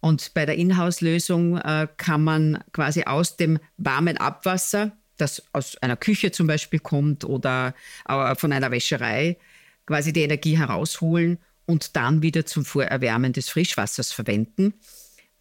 Und 0.00 0.32
bei 0.32 0.46
der 0.46 0.54
Inhouse-Lösung 0.54 1.58
äh, 1.58 1.88
kann 1.96 2.22
man 2.22 2.64
quasi 2.72 3.02
aus 3.02 3.36
dem 3.36 3.58
warmen 3.76 4.16
Abwasser 4.16 4.96
das 5.18 5.42
aus 5.52 5.76
einer 5.78 5.96
Küche 5.96 6.30
zum 6.30 6.46
Beispiel 6.46 6.78
kommt 6.78 7.24
oder 7.24 7.74
äh, 8.08 8.34
von 8.36 8.52
einer 8.52 8.70
Wäscherei, 8.70 9.36
quasi 9.84 10.14
die 10.14 10.22
Energie 10.22 10.56
herausholen 10.56 11.38
und 11.66 11.96
dann 11.96 12.22
wieder 12.22 12.46
zum 12.46 12.64
Vorerwärmen 12.64 13.32
des 13.32 13.48
Frischwassers 13.48 14.12
verwenden. 14.12 14.74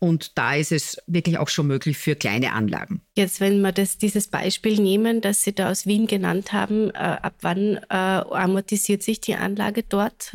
Und 0.02 0.38
da 0.38 0.56
ist 0.56 0.72
es 0.72 0.98
wirklich 1.08 1.38
auch 1.38 1.50
schon 1.50 1.68
möglich 1.68 1.98
für 1.98 2.16
kleine 2.16 2.54
Anlagen. 2.54 3.02
Jetzt, 3.18 3.42
wenn 3.42 3.60
wir 3.60 3.74
das, 3.74 3.98
dieses 3.98 4.30
Beispiel 4.30 4.80
nehmen, 4.80 5.20
das 5.20 5.44
Sie 5.44 5.54
da 5.54 5.70
aus 5.70 5.86
Wien 5.86 6.08
genannt 6.08 6.54
haben, 6.54 6.90
äh, 6.92 6.94
ab 6.94 7.36
wann 7.42 7.76
äh, 7.90 7.94
amortisiert 7.94 9.04
sich 9.04 9.20
die 9.20 9.36
Anlage 9.36 9.84
dort? 9.84 10.32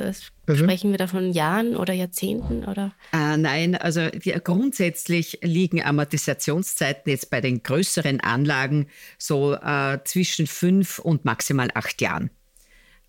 Mhm. 0.46 0.56
Sprechen 0.56 0.90
wir 0.90 0.98
da 0.98 1.06
von 1.06 1.32
Jahren 1.32 1.76
oder 1.76 1.94
Jahrzehnten? 1.94 2.66
Oder? 2.66 2.92
Äh, 3.14 3.38
nein, 3.38 3.74
also 3.74 4.02
wir, 4.12 4.38
grundsätzlich 4.40 5.38
liegen 5.40 5.82
Amortisationszeiten 5.82 7.10
jetzt 7.10 7.30
bei 7.30 7.40
den 7.40 7.62
größeren 7.62 8.20
Anlagen 8.20 8.88
so 9.16 9.54
äh, 9.54 9.98
zwischen 10.04 10.46
fünf 10.46 10.98
und 10.98 11.24
maximal 11.24 11.70
acht 11.72 12.02
Jahren. 12.02 12.28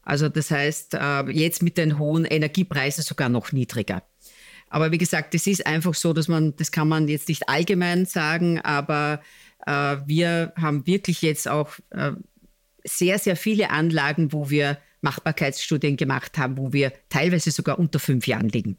Also 0.05 0.29
das 0.29 0.51
heißt, 0.51 0.93
äh, 0.93 1.29
jetzt 1.31 1.63
mit 1.63 1.77
den 1.77 1.97
hohen 2.00 2.25
Energiepreisen 2.25 3.03
sogar 3.03 3.27
noch 3.27 3.51
niedriger. 3.51 4.03
Aber 4.69 4.91
wie 4.91 4.97
gesagt, 4.97 5.33
es 5.35 5.47
ist 5.47 5.65
einfach 5.65 5.95
so, 5.95 6.13
dass 6.13 6.27
man, 6.27 6.55
das 6.55 6.71
kann 6.71 6.88
man 6.88 7.07
jetzt 7.07 7.27
nicht 7.27 7.50
allgemein 7.50 8.05
sagen, 8.05 8.62
aber 8.62 9.21
äh, 9.65 9.97
wir 10.05 10.53
haben 10.55 10.85
wirklich 10.85 11.21
jetzt 11.21 11.47
auch 11.47 11.71
äh, 11.89 12.12
sehr, 12.83 13.17
sehr 13.17 13.35
viele 13.35 13.71
Anlagen, 13.71 14.31
wo 14.31 14.50
wir 14.50 14.77
Machbarkeitsstudien 15.01 15.97
gemacht 15.97 16.38
haben, 16.38 16.57
wo 16.57 16.71
wir 16.71 16.93
teilweise 17.09 17.51
sogar 17.51 17.79
unter 17.79 18.00
fünf 18.00 18.27
Jahren 18.27 18.50
liegen. 18.50 18.77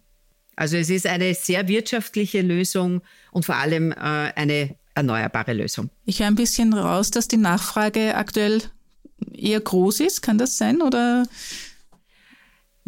Also 0.54 0.76
es 0.76 0.90
ist 0.90 1.06
eine 1.06 1.34
sehr 1.34 1.68
wirtschaftliche 1.68 2.40
Lösung 2.40 3.02
und 3.30 3.44
vor 3.44 3.56
allem 3.56 3.92
eine 3.92 4.74
erneuerbare 4.94 5.52
Lösung. 5.52 5.90
Ich 6.06 6.20
höre 6.20 6.28
ein 6.28 6.34
bisschen 6.34 6.72
raus, 6.72 7.10
dass 7.10 7.28
die 7.28 7.36
Nachfrage 7.36 8.14
aktuell 8.14 8.62
eher 9.32 9.60
groß 9.60 10.00
ist. 10.00 10.22
Kann 10.22 10.38
das 10.38 10.58
sein 10.58 10.82
oder 10.82 11.24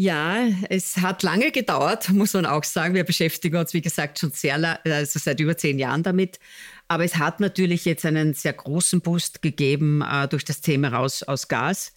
ja, 0.01 0.47
es 0.69 0.99
hat 0.99 1.25
lange 1.25 1.51
gedauert, 1.51 2.11
muss 2.11 2.33
man 2.35 2.47
auch 2.47 2.63
sagen. 2.63 2.95
Wir 2.95 3.03
beschäftigen 3.03 3.57
uns, 3.57 3.75
wie 3.75 3.81
gesagt, 3.81 4.21
schon 4.21 4.31
sehr, 4.31 4.79
also 4.85 5.19
seit 5.19 5.41
über 5.41 5.57
zehn 5.57 5.77
Jahren 5.81 6.05
damit. 6.05 6.39
Aber 6.87 7.05
es 7.05 7.17
hat 7.17 7.41
natürlich 7.41 7.85
jetzt 7.85 8.07
einen 8.07 8.33
sehr 8.33 8.53
großen 8.53 9.01
Boost 9.01 9.43
gegeben 9.43 10.03
äh, 10.03 10.29
durch 10.29 10.45
das 10.45 10.61
Thema 10.61 10.91
raus 10.91 11.25
aus 11.25 11.49
Gas. 11.49 11.95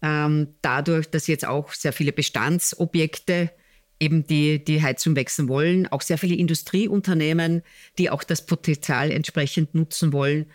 Ähm, 0.00 0.54
dadurch, 0.62 1.10
dass 1.10 1.26
jetzt 1.26 1.44
auch 1.44 1.72
sehr 1.72 1.92
viele 1.92 2.12
Bestandsobjekte 2.12 3.50
eben 3.98 4.26
die, 4.26 4.64
die 4.64 4.82
Heizung 4.82 5.16
wechseln 5.16 5.48
wollen, 5.48 5.88
auch 5.88 6.02
sehr 6.02 6.18
viele 6.18 6.36
Industrieunternehmen, 6.36 7.62
die 7.98 8.10
auch 8.10 8.22
das 8.22 8.46
Potenzial 8.46 9.10
entsprechend 9.10 9.74
nutzen 9.74 10.12
wollen. 10.12 10.46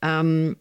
Ähm, 0.00 0.56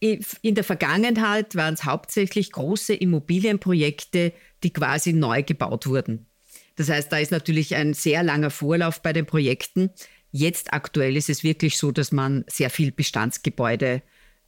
in 0.00 0.54
der 0.54 0.64
Vergangenheit 0.64 1.54
waren 1.54 1.74
es 1.74 1.84
hauptsächlich 1.84 2.52
große 2.52 2.94
Immobilienprojekte, 2.94 4.32
die 4.62 4.72
quasi 4.72 5.12
neu 5.12 5.42
gebaut 5.42 5.86
wurden. 5.86 6.26
Das 6.76 6.88
heißt, 6.88 7.12
da 7.12 7.18
ist 7.18 7.32
natürlich 7.32 7.74
ein 7.74 7.92
sehr 7.92 8.22
langer 8.22 8.50
Vorlauf 8.50 9.02
bei 9.02 9.12
den 9.12 9.26
Projekten. 9.26 9.90
Jetzt 10.32 10.72
aktuell 10.72 11.16
ist 11.16 11.28
es 11.28 11.44
wirklich 11.44 11.76
so, 11.76 11.92
dass 11.92 12.12
man 12.12 12.44
sehr 12.48 12.70
viel 12.70 12.92
Bestandsgebäude 12.92 14.02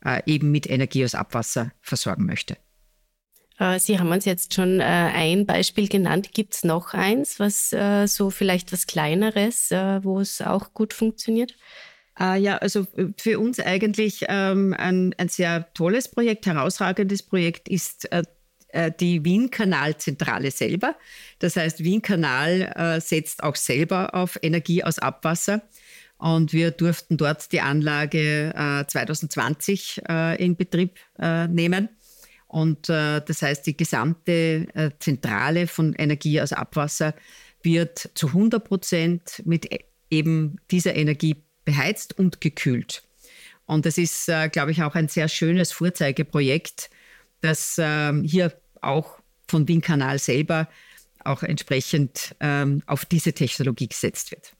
äh, 0.04 0.22
eben 0.26 0.50
mit 0.50 0.68
Energie 0.68 1.04
aus 1.04 1.14
Abwasser 1.14 1.72
versorgen 1.82 2.24
möchte. 2.24 2.56
Äh, 3.58 3.78
Sie 3.78 3.98
haben 3.98 4.10
uns 4.10 4.24
jetzt 4.24 4.54
schon 4.54 4.80
äh, 4.80 4.84
ein 4.84 5.44
Beispiel 5.44 5.88
genannt. 5.88 6.32
Gibt 6.32 6.54
es 6.54 6.64
noch 6.64 6.94
eins, 6.94 7.38
was 7.38 7.72
äh, 7.72 8.06
so 8.06 8.30
vielleicht 8.30 8.72
was 8.72 8.86
Kleineres, 8.86 9.70
äh, 9.70 10.02
wo 10.02 10.20
es 10.20 10.40
auch 10.40 10.72
gut 10.72 10.94
funktioniert? 10.94 11.54
Äh, 12.18 12.40
ja, 12.40 12.58
also 12.58 12.86
äh, 12.96 13.06
für 13.16 13.38
uns 13.38 13.58
eigentlich 13.58 14.24
ähm, 14.28 14.74
ein, 14.76 15.14
ein, 15.18 15.28
sehr 15.28 15.72
tolles 15.74 16.08
Projekt, 16.08 16.46
herausragendes 16.46 17.22
Projekt 17.22 17.68
ist 17.68 18.10
äh, 18.12 18.22
äh 18.68 18.92
die 18.98 19.24
Wien-Kanal-Zentrale 19.24 20.50
selber. 20.50 20.96
Das 21.38 21.56
heißt, 21.56 21.82
Wien-Kanal 21.82 22.72
äh, 22.76 23.00
setzt 23.00 23.42
auch 23.42 23.56
selber 23.56 24.14
auf 24.14 24.38
Energie 24.42 24.84
aus 24.84 24.98
Abwasser. 24.98 25.62
Und 26.18 26.52
wir 26.52 26.70
durften 26.70 27.16
dort 27.16 27.50
die 27.50 27.60
Anlage 27.60 28.84
2020 28.86 30.02
in 30.38 30.54
Betrieb 30.54 31.00
nehmen. 31.18 31.88
Und 32.46 32.88
das 32.88 33.42
heißt, 33.42 33.66
die 33.66 33.76
gesamte 33.76 34.92
Zentrale 35.00 35.66
von 35.66 35.94
Energie 35.94 36.40
aus 36.40 36.52
Abwasser 36.52 37.16
wird 37.64 38.10
zu 38.14 38.28
100 38.28 38.62
Prozent 38.62 39.42
mit 39.44 39.72
e-, 39.72 39.84
eben 40.10 40.60
dieser 40.70 40.94
Energie 40.94 41.42
beheizt 41.64 42.18
und 42.18 42.40
gekühlt. 42.40 43.02
Und 43.66 43.86
das 43.86 43.98
ist, 43.98 44.28
äh, 44.28 44.48
glaube 44.48 44.72
ich, 44.72 44.82
auch 44.82 44.94
ein 44.94 45.08
sehr 45.08 45.28
schönes 45.28 45.72
Vorzeigeprojekt, 45.72 46.90
das 47.40 47.76
ähm, 47.78 48.22
hier 48.24 48.54
auch 48.80 49.18
von 49.48 49.68
Wien 49.68 49.80
Kanal 49.80 50.18
selber 50.18 50.68
auch 51.24 51.42
entsprechend 51.42 52.34
ähm, 52.40 52.82
auf 52.86 53.04
diese 53.04 53.32
Technologie 53.32 53.88
gesetzt 53.88 54.30
wird. 54.32 54.54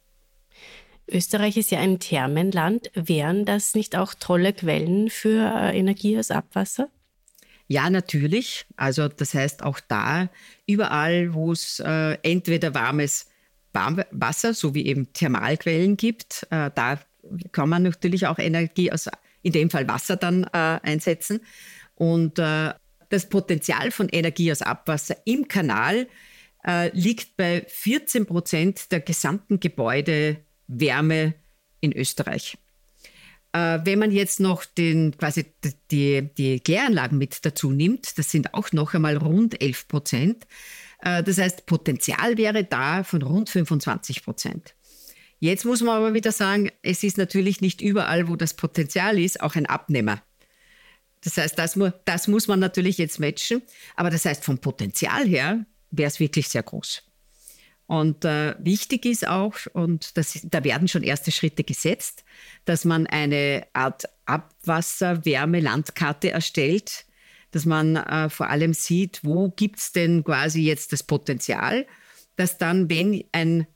Österreich 1.09 1.57
ist 1.57 1.71
ja 1.71 1.81
ein 1.81 1.99
Thermenland. 1.99 2.91
Wären 2.95 3.45
das 3.45 3.75
nicht 3.75 3.97
auch 3.97 4.15
tolle 4.15 4.53
Quellen 4.53 5.11
für 5.11 5.53
äh, 5.55 5.77
Energie 5.79 6.19
aus 6.19 6.31
Abwasser? 6.31 6.89
Ja, 7.67 7.91
natürlich. 7.91 8.67
Also 8.77 9.09
das 9.09 9.35
heißt 9.35 9.63
auch 9.63 9.81
da, 9.81 10.29
überall, 10.67 11.35
wo 11.35 11.53
es 11.53 11.81
äh, 11.81 12.19
entweder 12.23 12.75
warmes 12.75 13.27
Warmwasser 13.73 14.55
sowie 14.55 14.87
eben 14.87 15.13
Thermalquellen 15.13 15.97
gibt. 15.97 16.47
Äh, 16.51 16.71
da 16.75 16.99
kann 17.53 17.69
man 17.69 17.83
natürlich 17.83 18.27
auch 18.27 18.39
Energie 18.39 18.93
aus, 18.93 19.09
in 19.43 19.53
dem 19.53 19.71
Fall 19.71 19.89
Wasser 19.89 20.17
dann 20.17 20.45
äh, 20.45 20.49
einsetzen. 20.83 21.41
Und 21.95 22.39
äh, 22.39 22.73
das 23.09 23.29
Potenzial 23.29 23.91
von 23.91 24.09
Energie 24.09 24.51
aus 24.51 24.63
Abwasser 24.63 25.17
im 25.25 25.49
Kanal 25.49 26.09
liegt 26.93 27.37
bei 27.37 27.67
14 27.67 28.25
Prozent 28.25 28.93
der 28.93 29.01
gesamten 29.01 29.59
Gebäudewärme 29.59 31.35
in 31.81 31.93
Österreich. 31.93 32.57
Wenn 33.53 33.99
man 33.99 34.13
jetzt 34.13 34.39
noch 34.39 34.65
den, 34.65 35.17
quasi 35.19 35.45
die, 35.91 36.31
die 36.39 36.61
Kläranlagen 36.61 37.19
mit 37.19 37.45
dazu 37.45 37.73
nimmt, 37.73 38.17
das 38.17 38.31
sind 38.31 38.55
auch 38.55 38.71
noch 38.71 38.95
einmal 38.95 39.17
rund 39.17 39.61
11 39.61 39.89
Prozent, 39.89 40.47
das 41.03 41.39
heißt, 41.39 41.67
Potenzial 41.67 42.39
wäre 42.39 42.65
da 42.65 43.05
von 43.05 43.23
rund 43.23 43.51
25 43.51 44.25
Prozent. 44.25 44.75
Jetzt 45.41 45.65
muss 45.65 45.81
man 45.81 45.97
aber 45.97 46.15
wieder 46.15 46.31
sagen, 46.31 46.71
es 46.83 47.03
ist 47.03 47.19
natürlich 47.19 47.61
nicht 47.61 47.81
überall, 47.81 48.29
wo 48.29 48.37
das 48.37 48.55
Potenzial 48.55 49.19
ist, 49.19 49.41
auch 49.41 49.57
ein 49.57 49.67
Abnehmer. 49.67 50.23
Das 51.23 51.37
heißt, 51.37 51.59
das, 51.59 51.77
das 52.05 52.29
muss 52.29 52.47
man 52.47 52.61
natürlich 52.61 52.99
jetzt 52.99 53.19
matchen. 53.19 53.63
Aber 53.97 54.11
das 54.11 54.25
heißt, 54.25 54.45
vom 54.45 54.59
Potenzial 54.59 55.27
her 55.27 55.67
wäre 55.91 56.09
es 56.09 56.21
wirklich 56.21 56.49
sehr 56.49 56.63
groß. 56.63 57.03
Und 57.87 58.25
äh, 58.25 58.55
wichtig 58.61 59.05
ist 59.05 59.27
auch, 59.27 59.57
und 59.73 60.17
das, 60.17 60.39
da 60.45 60.63
werden 60.65 60.87
schon 60.89 61.03
erste 61.03 61.33
Schritte 61.33 61.65
gesetzt, 61.65 62.25
dass 62.65 62.85
man 62.85 63.09
eine 63.09 63.67
Art 63.73 64.05
Abwasserwärme-Landkarte 64.27 66.31
erstellt, 66.31 67.07
dass 67.53 67.65
man 67.65 67.97
äh, 67.97 68.29
vor 68.29 68.51
allem 68.51 68.75
sieht, 68.75 69.21
wo 69.23 69.51
gibt 69.51 69.79
es 69.79 69.93
denn 69.93 70.25
quasi 70.25 70.63
jetzt 70.63 70.93
das 70.93 71.03
Potenzial, 71.03 71.87
dass 72.37 72.59
dann, 72.59 72.91
wenn 72.91 73.23
ein 73.33 73.67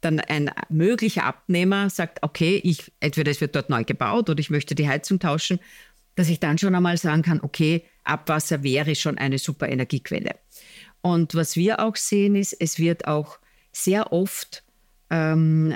dann 0.00 0.20
ein 0.20 0.50
möglicher 0.68 1.24
Abnehmer 1.24 1.88
sagt, 1.88 2.22
okay, 2.22 2.60
ich, 2.62 2.92
entweder 3.00 3.30
es 3.30 3.40
wird 3.40 3.56
dort 3.56 3.70
neu 3.70 3.84
gebaut 3.84 4.28
oder 4.28 4.38
ich 4.38 4.50
möchte 4.50 4.74
die 4.74 4.86
Heizung 4.86 5.18
tauschen, 5.18 5.58
dass 6.14 6.28
ich 6.28 6.40
dann 6.40 6.58
schon 6.58 6.74
einmal 6.74 6.98
sagen 6.98 7.22
kann, 7.22 7.40
okay, 7.40 7.84
Abwasser 8.04 8.62
wäre 8.62 8.94
schon 8.94 9.16
eine 9.16 9.38
super 9.38 9.68
Energiequelle. 9.68 10.36
Und 11.00 11.34
was 11.34 11.56
wir 11.56 11.80
auch 11.80 11.96
sehen 11.96 12.36
ist, 12.36 12.52
es 12.52 12.78
wird 12.78 13.06
auch 13.06 13.38
sehr 13.72 14.12
oft 14.12 14.62
ähm, 15.10 15.74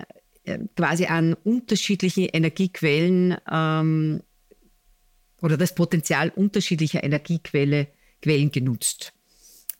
quasi 0.76 1.06
an 1.06 1.34
unterschiedlichen 1.34 2.26
Energiequellen 2.26 3.36
ähm, 3.50 4.22
oder 5.40 5.56
das 5.56 5.74
Potenzial 5.74 6.30
unterschiedlicher 6.30 7.02
Energiequellen 7.02 7.86
genutzt. 8.22 9.12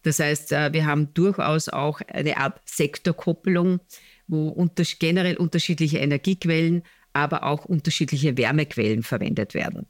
Das 0.03 0.21
heißt, 0.21 0.53
äh, 0.53 0.73
wir 0.73 0.87
haben 0.87 1.13
durchaus 1.15 1.69
auch 1.69 2.01
eine 2.07 2.37
Art 2.37 2.61
Sektorkoppelung, 2.65 3.81
wo 4.27 4.49
unter, 4.49 4.85
generell 4.99 5.37
unterschiedliche 5.37 5.99
Energiequellen, 5.99 6.83
aber 7.13 7.43
auch 7.45 7.65
unterschiedliche 7.65 8.37
Wärmequellen 8.37 9.03
verwendet 9.03 9.55
werden. 9.55 9.87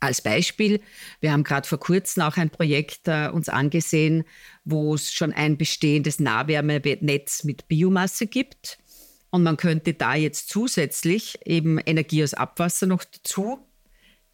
Als 0.00 0.20
Beispiel, 0.20 0.80
wir 1.20 1.32
haben 1.32 1.44
gerade 1.44 1.66
vor 1.66 1.80
kurzem 1.80 2.22
auch 2.22 2.36
ein 2.36 2.50
Projekt 2.50 3.08
äh, 3.08 3.28
uns 3.28 3.48
angesehen, 3.48 4.24
wo 4.64 4.94
es 4.94 5.12
schon 5.12 5.32
ein 5.32 5.56
bestehendes 5.56 6.20
Nahwärmenetz 6.20 7.44
mit 7.44 7.68
Biomasse 7.68 8.26
gibt. 8.26 8.78
Und 9.30 9.42
man 9.42 9.56
könnte 9.56 9.94
da 9.94 10.14
jetzt 10.14 10.50
zusätzlich 10.50 11.38
eben 11.44 11.78
Energie 11.78 12.22
aus 12.22 12.34
Abwasser 12.34 12.86
noch 12.86 13.02
dazu, 13.02 13.66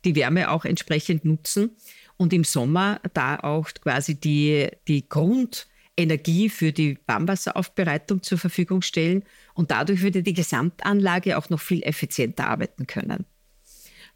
die 0.05 0.15
Wärme 0.15 0.51
auch 0.51 0.65
entsprechend 0.65 1.25
nutzen 1.25 1.77
und 2.17 2.33
im 2.33 2.45
Sommer 2.45 3.01
da 3.15 3.37
auch 3.37 3.69
quasi 3.81 4.15
die, 4.15 4.69
die 4.89 5.09
Grundenergie 5.09 6.49
für 6.49 6.73
die 6.73 6.99
Warmwasseraufbereitung 7.07 8.23
zur 8.23 8.39
Verfügung 8.39 8.83
stellen 8.83 9.25
und 9.55 9.71
dadurch 9.71 10.03
würde 10.03 10.23
die 10.23 10.35
Gesamtanlage 10.35 11.39
auch 11.39 11.51
noch 11.51 11.61
viel 11.61 11.83
effizienter 11.83 12.49
arbeiten 12.49 12.87
können. 12.87 13.25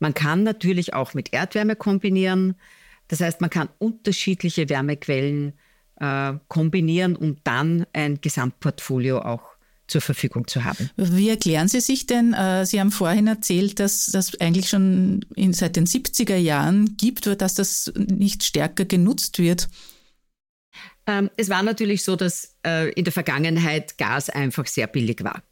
Man 0.01 0.15
kann 0.15 0.43
natürlich 0.43 0.93
auch 0.93 1.15
mit 1.15 1.33
Erdwärme 1.33 1.77
kombinieren. 1.77 2.57
Das 3.09 3.21
heißt, 3.21 3.41
man 3.41 3.51
kann 3.51 3.69
unterschiedliche 3.79 4.69
Wärmequellen 4.69 5.55
äh, 6.01 6.35
kombinieren, 6.49 7.17
um 7.17 7.37
dann 7.45 7.87
ein 7.93 8.21
Gesamtportfolio 8.21 9.21
auch 9.21 9.54
zur 9.87 10.01
Verfügung 10.01 10.47
zu 10.47 10.65
haben. 10.65 10.91
Wie 10.97 11.29
erklären 11.29 11.69
Sie 11.69 11.81
sich 11.81 12.07
denn, 12.07 12.33
äh, 12.33 12.65
Sie 12.67 12.81
haben 12.81 12.91
vorhin 12.91 13.27
erzählt, 13.27 13.81
dass 13.81 14.07
das 14.07 14.41
eigentlich 14.41 14.69
schon 14.69 15.25
in, 15.35 15.53
seit 15.53 15.77
den 15.77 15.87
70er 15.87 16.37
Jahren 16.37 16.97
gibt, 16.97 17.27
dass 17.41 17.55
das 17.55 17.93
nicht 17.95 18.45
stärker 18.45 18.85
genutzt 18.85 19.39
wird? 19.39 19.69
Ähm, 21.07 21.31
es 21.37 21.49
war 21.49 21.63
natürlich 21.63 22.03
so, 22.03 22.17
dass 22.17 22.57
äh, 22.67 22.91
in 22.93 23.05
der 23.05 23.13
Vergangenheit 23.13 23.99
Gas 23.99 24.31
einfach 24.31 24.67
sehr 24.67 24.87
billig 24.87 25.23
war. 25.23 25.43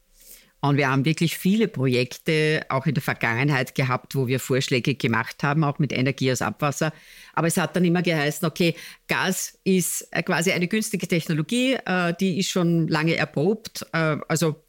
Und 0.65 0.77
wir 0.77 0.89
haben 0.89 1.05
wirklich 1.05 1.37
viele 1.37 1.67
Projekte 1.67 2.65
auch 2.69 2.87
in 2.87 2.95
der 2.95 3.03
Vergangenheit 3.03 3.75
gehabt, 3.75 4.15
wo 4.15 4.29
wir 4.29 4.39
Vorschläge 4.39 4.95
gemacht 4.95 5.43
haben, 5.43 5.65
auch 5.65 5.81
mit 5.81 5.93
Energie 5.93 6.31
aus 6.31 6.41
Abwasser. 6.41 6.93
Aber 7.35 7.49
es 7.49 7.57
hat 7.57 7.75
dann 7.75 7.85
immer 7.85 8.01
geheißen, 8.01 8.47
okay, 8.47 8.77
Gas 9.09 9.59
ist 9.65 10.07
äh, 10.13 10.23
quasi 10.23 10.53
eine 10.53 10.69
günstige 10.69 11.09
Technologie, 11.09 11.75
äh, 11.85 12.15
die 12.19 12.39
ist 12.39 12.51
schon 12.51 12.87
lange 12.87 13.17
erprobt, 13.17 13.85
äh, 13.93 14.19
also 14.29 14.63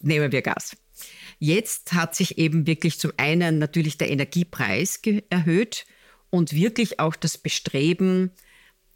nehmen 0.00 0.32
wir 0.32 0.40
Gas. 0.40 0.74
Jetzt 1.40 1.92
hat 1.92 2.16
sich 2.16 2.38
eben 2.38 2.66
wirklich 2.66 2.98
zum 2.98 3.12
einen 3.18 3.58
natürlich 3.58 3.98
der 3.98 4.10
Energiepreis 4.10 5.02
erhöht 5.28 5.84
und 6.30 6.54
wirklich 6.54 6.98
auch 7.00 7.16
das 7.16 7.36
Bestreben 7.36 8.30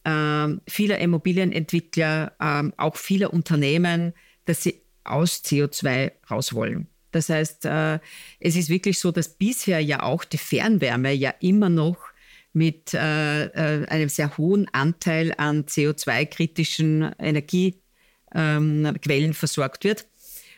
vieler 0.03 0.99
Immobilienentwickler, 0.99 2.73
auch 2.79 2.97
vieler 2.97 3.35
Unternehmen, 3.35 4.15
dass 4.47 4.63
sie 4.63 4.81
aus 5.05 5.43
CO2 5.45 6.13
raus 6.31 6.55
wollen. 6.55 6.89
Das 7.13 7.29
heißt, 7.29 7.65
äh, 7.65 7.99
es 8.39 8.55
ist 8.57 8.69
wirklich 8.69 8.99
so, 8.99 9.13
dass 9.13 9.29
bisher 9.29 9.79
ja 9.81 10.03
auch 10.03 10.25
die 10.25 10.39
Fernwärme 10.39 11.13
ja 11.13 11.33
immer 11.41 11.69
noch 11.69 11.99
mit 12.53 12.95
äh, 12.95 13.45
äh, 13.47 13.87
einem 13.87 14.09
sehr 14.09 14.37
hohen 14.37 14.69
Anteil 14.73 15.33
an 15.37 15.65
CO2-kritischen 15.65 17.13
Energiequellen 17.19 19.35
versorgt 19.35 19.85
wird. 19.85 20.07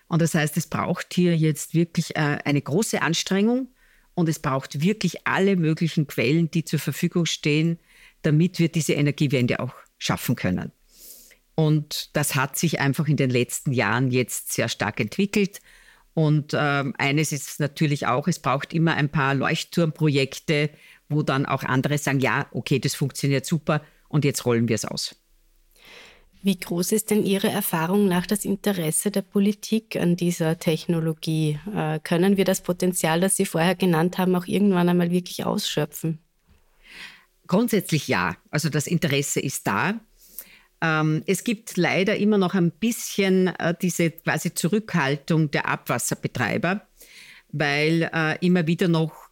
Und 0.09 0.23
das 0.23 0.35
heißt, 0.35 0.57
es 0.59 0.67
braucht 0.67 1.15
hier 1.15 1.35
jetzt 1.37 1.75
wirklich 1.75 2.19
eine 2.19 2.61
große 2.61 3.01
Anstrengung 3.01 3.69
und 4.15 4.29
es 4.29 4.41
braucht 4.41 4.83
wirklich 4.83 5.27
alle 5.27 5.57
möglichen 5.57 6.07
Quellen, 6.07 6.51
die 6.51 6.65
zur 6.65 6.81
Verfügung 6.81 7.25
stehen, 7.25 7.79
damit 8.21 8.59
wir 8.59 8.69
diese 8.69 8.93
Energiewende 8.93 9.61
auch 9.61 9.73
schaffen 9.97 10.37
können. 10.37 10.71
Und 11.55 12.17
das 12.17 12.35
hat 12.35 12.57
sich 12.57 12.81
einfach 12.81 13.07
in 13.09 13.17
den 13.17 13.31
letzten 13.31 13.73
Jahren 13.73 14.11
jetzt 14.11 14.53
sehr 14.53 14.69
stark 14.69 15.01
entwickelt. 15.01 15.61
Und 16.15 16.53
ähm, 16.55 16.95
eines 16.99 17.33
ist 17.33 17.61
natürlich 17.61 18.07
auch, 18.07 18.29
es 18.29 18.39
braucht 18.39 18.73
immer 18.75 18.95
ein 18.95 19.11
paar 19.11 19.35
Leuchtturmprojekte, 19.35 20.71
wo 21.09 21.23
dann 21.23 21.47
auch 21.47 21.63
andere 21.63 21.99
sagen, 21.99 22.21
ja, 22.21 22.47
okay, 22.53 22.79
das 22.79 22.95
funktioniert 22.95 23.47
super 23.47 23.83
und 24.09 24.25
jetzt 24.25 24.45
rollen 24.45 24.69
wir 24.69 24.75
es 24.75 24.85
aus. 24.85 25.17
Wie 26.45 26.59
groß 26.59 26.91
ist 26.91 27.11
denn 27.11 27.25
Ihre 27.25 27.49
Erfahrung 27.49 28.09
nach 28.09 28.27
das 28.27 28.45
Interesse 28.45 29.13
der 29.13 29.23
Politik 29.23 29.95
an 29.95 30.17
dieser 30.17 30.59
Technologie? 30.59 31.61
Äh, 31.73 32.01
können 32.01 32.37
wir 32.37 32.45
das 32.45 32.63
Potenzial, 32.63 33.21
das 33.21 33.37
Sie 33.37 33.47
vorher 33.47 33.77
genannt 33.77 34.19
haben, 34.19 34.35
auch 34.35 34.47
irgendwann 34.47 34.89
einmal 34.89 35.13
wirklich 35.13 35.45
ausschöpfen? 35.45 36.19
Grundsätzlich 37.47 38.09
ja. 38.09 38.37
Also 38.51 38.71
das 38.71 38.89
Interesse 38.89 39.39
ist 39.39 39.69
da. 39.69 40.01
Ähm, 40.83 41.23
es 41.27 41.45
gibt 41.45 41.77
leider 41.77 42.17
immer 42.17 42.39
noch 42.39 42.55
ein 42.55 42.73
bisschen 42.73 43.47
äh, 43.47 43.73
diese 43.81 44.11
quasi 44.11 44.53
Zurückhaltung 44.53 45.51
der 45.53 45.69
Abwasserbetreiber, 45.69 46.83
weil 47.53 48.11
äh, 48.13 48.45
immer 48.45 48.67
wieder 48.67 48.89
noch 48.89 49.31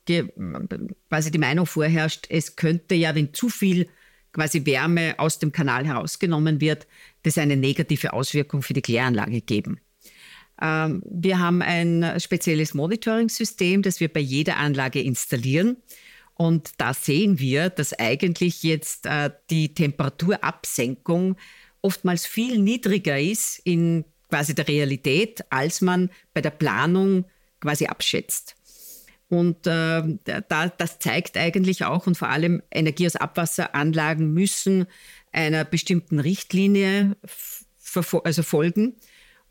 quasi 1.09 1.31
die 1.31 1.39
Meinung 1.39 1.67
vorherrscht, 1.67 2.27
es 2.31 2.57
könnte 2.57 2.95
ja, 2.95 3.15
wenn 3.15 3.35
zu 3.35 3.49
viel 3.49 3.89
quasi 4.33 4.65
Wärme 4.65 5.15
aus 5.19 5.39
dem 5.39 5.53
Kanal 5.53 5.87
herausgenommen 5.87 6.61
wird, 6.61 6.87
das 7.25 7.37
eine 7.37 7.57
negative 7.57 8.13
Auswirkung 8.13 8.63
für 8.63 8.73
die 8.73 8.83
Kläranlage 8.83 9.41
geben. 9.41 9.81
Ähm, 10.63 11.03
wir 11.05 11.41
haben 11.41 11.63
ein 11.63 12.19
spezielles 12.21 12.75
Monitoring-System, 12.75 13.83
das 13.83 13.99
wir 13.99 14.09
bei 14.09 14.21
jeder 14.21 14.57
Anlage 14.57 15.01
installieren. 15.01 15.79
Und 16.41 16.71
da 16.79 16.95
sehen 16.95 17.39
wir, 17.39 17.69
dass 17.69 17.93
eigentlich 17.93 18.63
jetzt 18.63 19.05
äh, 19.05 19.29
die 19.51 19.75
Temperaturabsenkung 19.75 21.37
oftmals 21.83 22.25
viel 22.25 22.57
niedriger 22.57 23.21
ist 23.21 23.59
in 23.65 24.07
quasi 24.31 24.55
der 24.55 24.67
Realität, 24.67 25.45
als 25.51 25.83
man 25.83 26.09
bei 26.33 26.41
der 26.41 26.49
Planung 26.49 27.27
quasi 27.61 27.89
abschätzt. 27.89 28.57
Und 29.29 29.67
äh, 29.67 30.03
da, 30.49 30.69
das 30.69 30.99
zeigt 30.99 31.37
eigentlich 31.37 31.85
auch, 31.85 32.07
und 32.07 32.17
vor 32.17 32.31
allem 32.31 32.63
Energie 32.71 33.05
aus 33.05 33.17
Abwasseranlagen 33.17 34.33
müssen 34.33 34.87
einer 35.33 35.67
bestimmten 35.67 36.21
Richtlinie 36.21 37.19
also 38.25 38.43
folgen. 38.43 38.95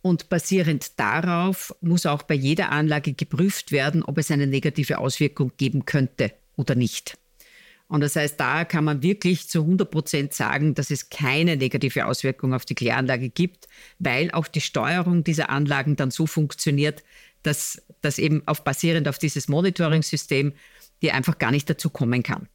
Und 0.01 0.27
basierend 0.29 0.99
darauf 0.99 1.71
muss 1.81 2.07
auch 2.07 2.23
bei 2.23 2.33
jeder 2.33 2.71
Anlage 2.71 3.13
geprüft 3.13 3.71
werden, 3.71 4.01
ob 4.01 4.17
es 4.17 4.31
eine 4.31 4.47
negative 4.47 4.97
Auswirkung 4.97 5.51
geben 5.55 5.85
könnte 5.85 6.33
oder 6.59 6.75
nicht. 6.75 7.17
Und 7.87 8.01
das 8.01 8.15
heißt, 8.15 8.39
da 8.39 8.65
kann 8.65 8.83
man 8.83 9.01
wirklich 9.01 9.49
zu 9.49 9.61
100 9.61 9.89
Prozent 9.89 10.33
sagen, 10.35 10.75
dass 10.75 10.91
es 10.91 11.09
keine 11.09 11.57
negative 11.57 12.05
Auswirkung 12.05 12.53
auf 12.53 12.65
die 12.65 12.75
Kläranlage 12.75 13.29
gibt, 13.29 13.67
weil 13.97 14.29
auch 14.31 14.47
die 14.47 14.61
Steuerung 14.61 15.23
dieser 15.23 15.49
Anlagen 15.49 15.95
dann 15.95 16.11
so 16.11 16.27
funktioniert, 16.27 17.03
dass 17.41 17.81
das 18.01 18.19
eben 18.19 18.43
auf 18.45 18.63
basierend 18.63 19.07
auf 19.07 19.17
dieses 19.17 19.47
Monitoring-System, 19.47 20.53
die 21.01 21.11
einfach 21.11 21.39
gar 21.39 21.49
nicht 21.49 21.67
dazu 21.67 21.89
kommen 21.89 22.21
kann. 22.21 22.47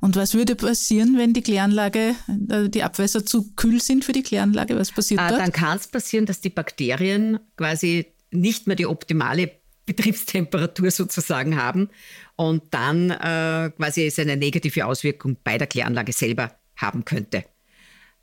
Und 0.00 0.16
was 0.16 0.34
würde 0.34 0.56
passieren, 0.56 1.16
wenn 1.16 1.32
die 1.32 1.42
Kläranlage, 1.42 2.16
äh, 2.50 2.68
die 2.68 2.82
Abwässer 2.82 3.24
zu 3.24 3.52
kühl 3.52 3.80
sind 3.80 4.04
für 4.04 4.12
die 4.12 4.24
Kläranlage? 4.24 4.76
Was 4.76 4.90
passiert 4.90 5.20
ah, 5.20 5.28
dort? 5.28 5.40
Dann 5.40 5.52
kann 5.52 5.76
es 5.78 5.86
passieren, 5.86 6.26
dass 6.26 6.40
die 6.40 6.50
Bakterien 6.50 7.38
quasi 7.56 8.06
nicht 8.32 8.66
mehr 8.66 8.76
die 8.76 8.86
optimale 8.86 9.61
Betriebstemperatur 9.86 10.90
sozusagen 10.90 11.56
haben 11.56 11.88
und 12.36 12.62
dann 12.72 13.10
äh, 13.10 13.70
quasi 13.76 14.06
es 14.06 14.18
eine 14.18 14.36
negative 14.36 14.86
Auswirkung 14.86 15.36
bei 15.42 15.58
der 15.58 15.66
Kläranlage 15.66 16.12
selber 16.12 16.54
haben 16.76 17.04
könnte. 17.04 17.44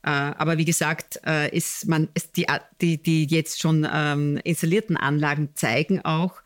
Äh, 0.03 0.09
aber 0.09 0.57
wie 0.57 0.65
gesagt, 0.65 1.19
äh, 1.25 1.55
ist 1.55 1.87
man, 1.87 2.07
ist 2.13 2.37
die, 2.37 2.45
die, 2.81 3.01
die 3.01 3.25
jetzt 3.25 3.59
schon 3.59 3.87
ähm, 3.91 4.39
installierten 4.43 4.95
Anlagen 4.95 5.49
zeigen 5.55 6.03
auch, 6.05 6.41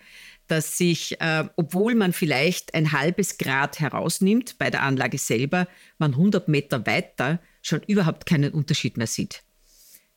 dass 0.47 0.77
sich, 0.77 1.19
äh, 1.21 1.45
obwohl 1.55 1.95
man 1.95 2.13
vielleicht 2.13 2.73
ein 2.73 2.91
halbes 2.91 3.37
Grad 3.37 3.79
herausnimmt 3.79 4.57
bei 4.57 4.69
der 4.69 4.83
Anlage 4.83 5.17
selber, 5.17 5.67
man 5.99 6.11
100 6.11 6.47
Meter 6.47 6.85
weiter 6.85 7.39
schon 7.61 7.81
überhaupt 7.83 8.25
keinen 8.25 8.53
Unterschied 8.53 8.97
mehr 8.97 9.07
sieht. 9.07 9.43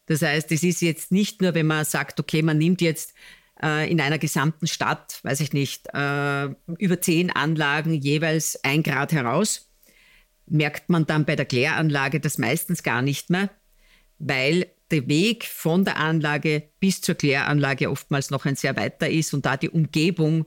Das 0.07 0.23
heißt, 0.23 0.51
es 0.53 0.63
ist 0.63 0.83
jetzt 0.83 1.13
nicht 1.13 1.43
nur, 1.43 1.55
wenn 1.55 1.67
man 1.67 1.85
sagt, 1.85 2.19
okay, 2.21 2.43
man 2.43 2.59
nimmt 2.59 2.81
jetzt 2.81 3.15
äh, 3.63 3.91
in 3.91 4.01
einer 4.01 4.19
gesamten 4.19 4.67
Stadt, 4.67 5.21
weiß 5.23 5.41
ich 5.41 5.53
nicht, 5.53 5.87
äh, 5.93 6.49
über 6.79 7.01
zehn 7.01 7.31
Anlagen 7.31 7.95
jeweils 7.95 8.63
ein 8.65 8.83
Grad 8.83 9.13
heraus, 9.13 9.71
merkt 10.47 10.89
man 10.91 11.07
dann 11.07 11.25
bei 11.25 11.37
der 11.37 11.47
Kläranlage 11.47 12.21
das 12.21 12.39
meistens 12.39 12.83
gar 12.83 13.03
nicht 13.03 13.31
mehr, 13.31 13.51
weil 14.19 14.67
der 14.91 15.09
Weg 15.09 15.45
von 15.45 15.85
der 15.85 15.97
Anlage 15.97 16.69
bis 16.79 17.01
zur 17.01 17.17
Kläranlage 17.17 17.91
oftmals 17.91 18.31
noch 18.31 18.45
ein 18.45 18.57
sehr 18.57 18.77
weiter 18.77 19.11
ist 19.11 19.35
und 19.35 19.45
da 19.45 19.57
die 19.57 19.71
Umgebung, 19.71 20.47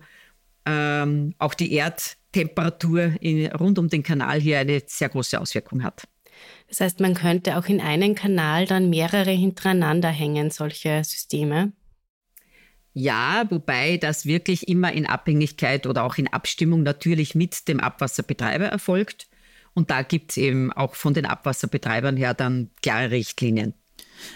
ähm, 0.65 1.33
auch 1.39 1.53
die 1.53 1.73
Erdtemperatur 1.73 3.13
in, 3.19 3.47
rund 3.47 3.79
um 3.79 3.89
den 3.89 4.03
Kanal 4.03 4.39
hier 4.39 4.59
eine 4.59 4.81
sehr 4.85 5.09
große 5.09 5.39
Auswirkung 5.39 5.83
hat. 5.83 6.03
Das 6.69 6.79
heißt, 6.79 6.99
man 7.01 7.15
könnte 7.15 7.57
auch 7.57 7.65
in 7.65 7.81
einen 7.81 8.15
Kanal 8.15 8.65
dann 8.65 8.89
mehrere 8.89 9.31
hintereinander 9.31 10.09
hängen, 10.09 10.51
solche 10.51 11.03
Systeme. 11.03 11.73
Ja, 12.93 13.45
wobei 13.49 13.97
das 13.97 14.25
wirklich 14.25 14.67
immer 14.67 14.91
in 14.91 15.05
Abhängigkeit 15.05 15.85
oder 15.85 16.03
auch 16.03 16.17
in 16.17 16.27
Abstimmung 16.27 16.83
natürlich 16.83 17.35
mit 17.35 17.67
dem 17.67 17.79
Abwasserbetreiber 17.79 18.65
erfolgt. 18.65 19.27
Und 19.73 19.91
da 19.91 20.01
gibt 20.01 20.31
es 20.31 20.37
eben 20.37 20.73
auch 20.73 20.95
von 20.95 21.13
den 21.13 21.25
Abwasserbetreibern 21.25 22.17
her 22.17 22.33
dann 22.33 22.71
klare 22.81 23.11
Richtlinien. 23.11 23.73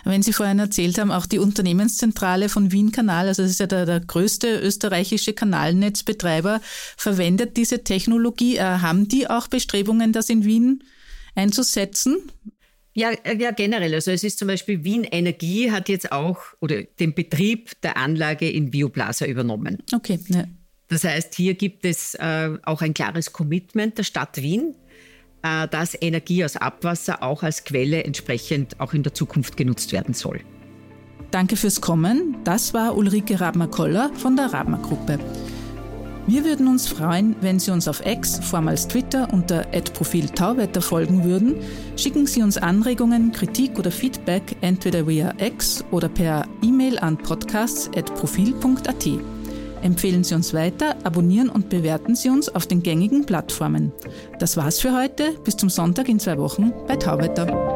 Wenn 0.06 0.22
Sie 0.22 0.34
vorhin 0.34 0.60
erzählt 0.60 0.98
haben, 0.98 1.12
auch 1.12 1.26
die 1.26 1.40
Unternehmenszentrale 1.40 2.50
von 2.50 2.72
Wien 2.72 2.92
Kanal, 2.92 3.28
also 3.28 3.42
das 3.42 3.52
ist 3.52 3.60
ja 3.60 3.68
der, 3.68 3.86
der 3.86 4.00
größte 4.00 4.60
österreichische 4.60 5.34
Kanalnetzbetreiber, 5.34 6.62
verwendet 6.96 7.58
diese 7.58 7.84
Technologie. 7.84 8.58
Äh, 8.58 8.62
haben 8.64 9.08
die 9.08 9.30
auch 9.30 9.48
Bestrebungen, 9.48 10.14
das 10.14 10.30
in 10.30 10.46
Wien 10.46 10.84
einzusetzen? 11.36 12.18
Ja, 12.94 13.12
äh, 13.24 13.36
ja, 13.38 13.52
generell. 13.52 13.94
Also 13.94 14.12
es 14.12 14.24
ist 14.24 14.40
zum 14.40 14.48
Beispiel 14.48 14.84
Wien 14.84 15.04
Energie 15.04 15.72
hat 15.72 15.90
jetzt 15.90 16.12
auch 16.12 16.40
oder 16.60 16.84
den 16.84 17.14
Betrieb 17.14 17.72
der 17.82 17.98
Anlage 17.98 18.50
in 18.50 18.72
Bioplaza 18.72 19.26
übernommen. 19.26 19.82
Okay. 19.94 20.20
Ja. 20.28 20.46
Das 20.90 21.04
heißt, 21.04 21.34
hier 21.34 21.56
gibt 21.56 21.86
es 21.86 22.14
äh, 22.16 22.52
auch 22.64 22.82
ein 22.82 22.94
klares 22.94 23.34
Commitment 23.34 23.98
der 23.98 24.04
Stadt 24.04 24.42
Wien, 24.42 24.76
äh, 25.42 25.68
dass 25.68 25.98
Energie 26.00 26.46
aus 26.46 26.56
Abwasser 26.56 27.24
auch 27.24 27.42
als 27.42 27.64
Quelle 27.64 28.04
entsprechend 28.04 28.80
auch 28.80 28.94
in 28.94 29.02
der 29.02 29.14
Zukunft 29.14 29.58
genutzt 29.58 29.92
werden 29.92 30.14
soll. 30.14 30.42
Danke 31.32 31.56
fürs 31.56 31.82
Kommen. 31.82 32.38
Das 32.44 32.76
war 32.76 32.96
Ulrike 32.96 33.40
Rabmer-Koller 33.40 34.12
von 34.14 34.36
der 34.36 34.54
Rabmer-Gruppe. 34.54 35.18
Wir 36.26 36.46
würden 36.46 36.70
uns 36.70 36.88
freuen, 36.88 37.36
wenn 37.42 37.60
Sie 37.60 37.72
uns 37.72 37.90
auf 37.90 38.06
X, 38.06 38.40
vormals 38.42 38.88
Twitter, 38.88 39.28
unter 39.34 39.66
Profil 39.94 40.30
Tauwetter 40.30 40.82
folgen 40.82 41.26
würden. 41.26 41.56
Schicken 41.98 42.28
Sie 42.28 42.42
uns 42.42 42.58
Anregungen, 42.58 43.34
Kritik 43.34 43.78
oder 43.78 43.92
Feedback 43.92 44.56
entweder 44.62 45.06
via 45.06 45.34
X 45.38 45.84
oder 45.92 46.08
per 46.08 46.46
E-Mail 46.62 46.98
an 47.00 47.18
podcasts.profil.at. 47.18 49.08
Empfehlen 49.82 50.24
Sie 50.24 50.34
uns 50.34 50.54
weiter, 50.54 50.96
abonnieren 51.04 51.50
und 51.50 51.68
bewerten 51.68 52.16
Sie 52.16 52.30
uns 52.30 52.48
auf 52.48 52.68
den 52.68 52.82
gängigen 52.82 53.26
Plattformen. 53.26 53.92
Das 54.40 54.56
war's 54.56 54.80
für 54.80 54.98
heute. 54.98 55.34
Bis 55.44 55.58
zum 55.58 55.70
Sonntag 55.70 56.08
in 56.08 56.22
zwei 56.22 56.38
Wochen 56.38 56.72
bei 56.88 56.96
Tauwetter. 56.96 57.73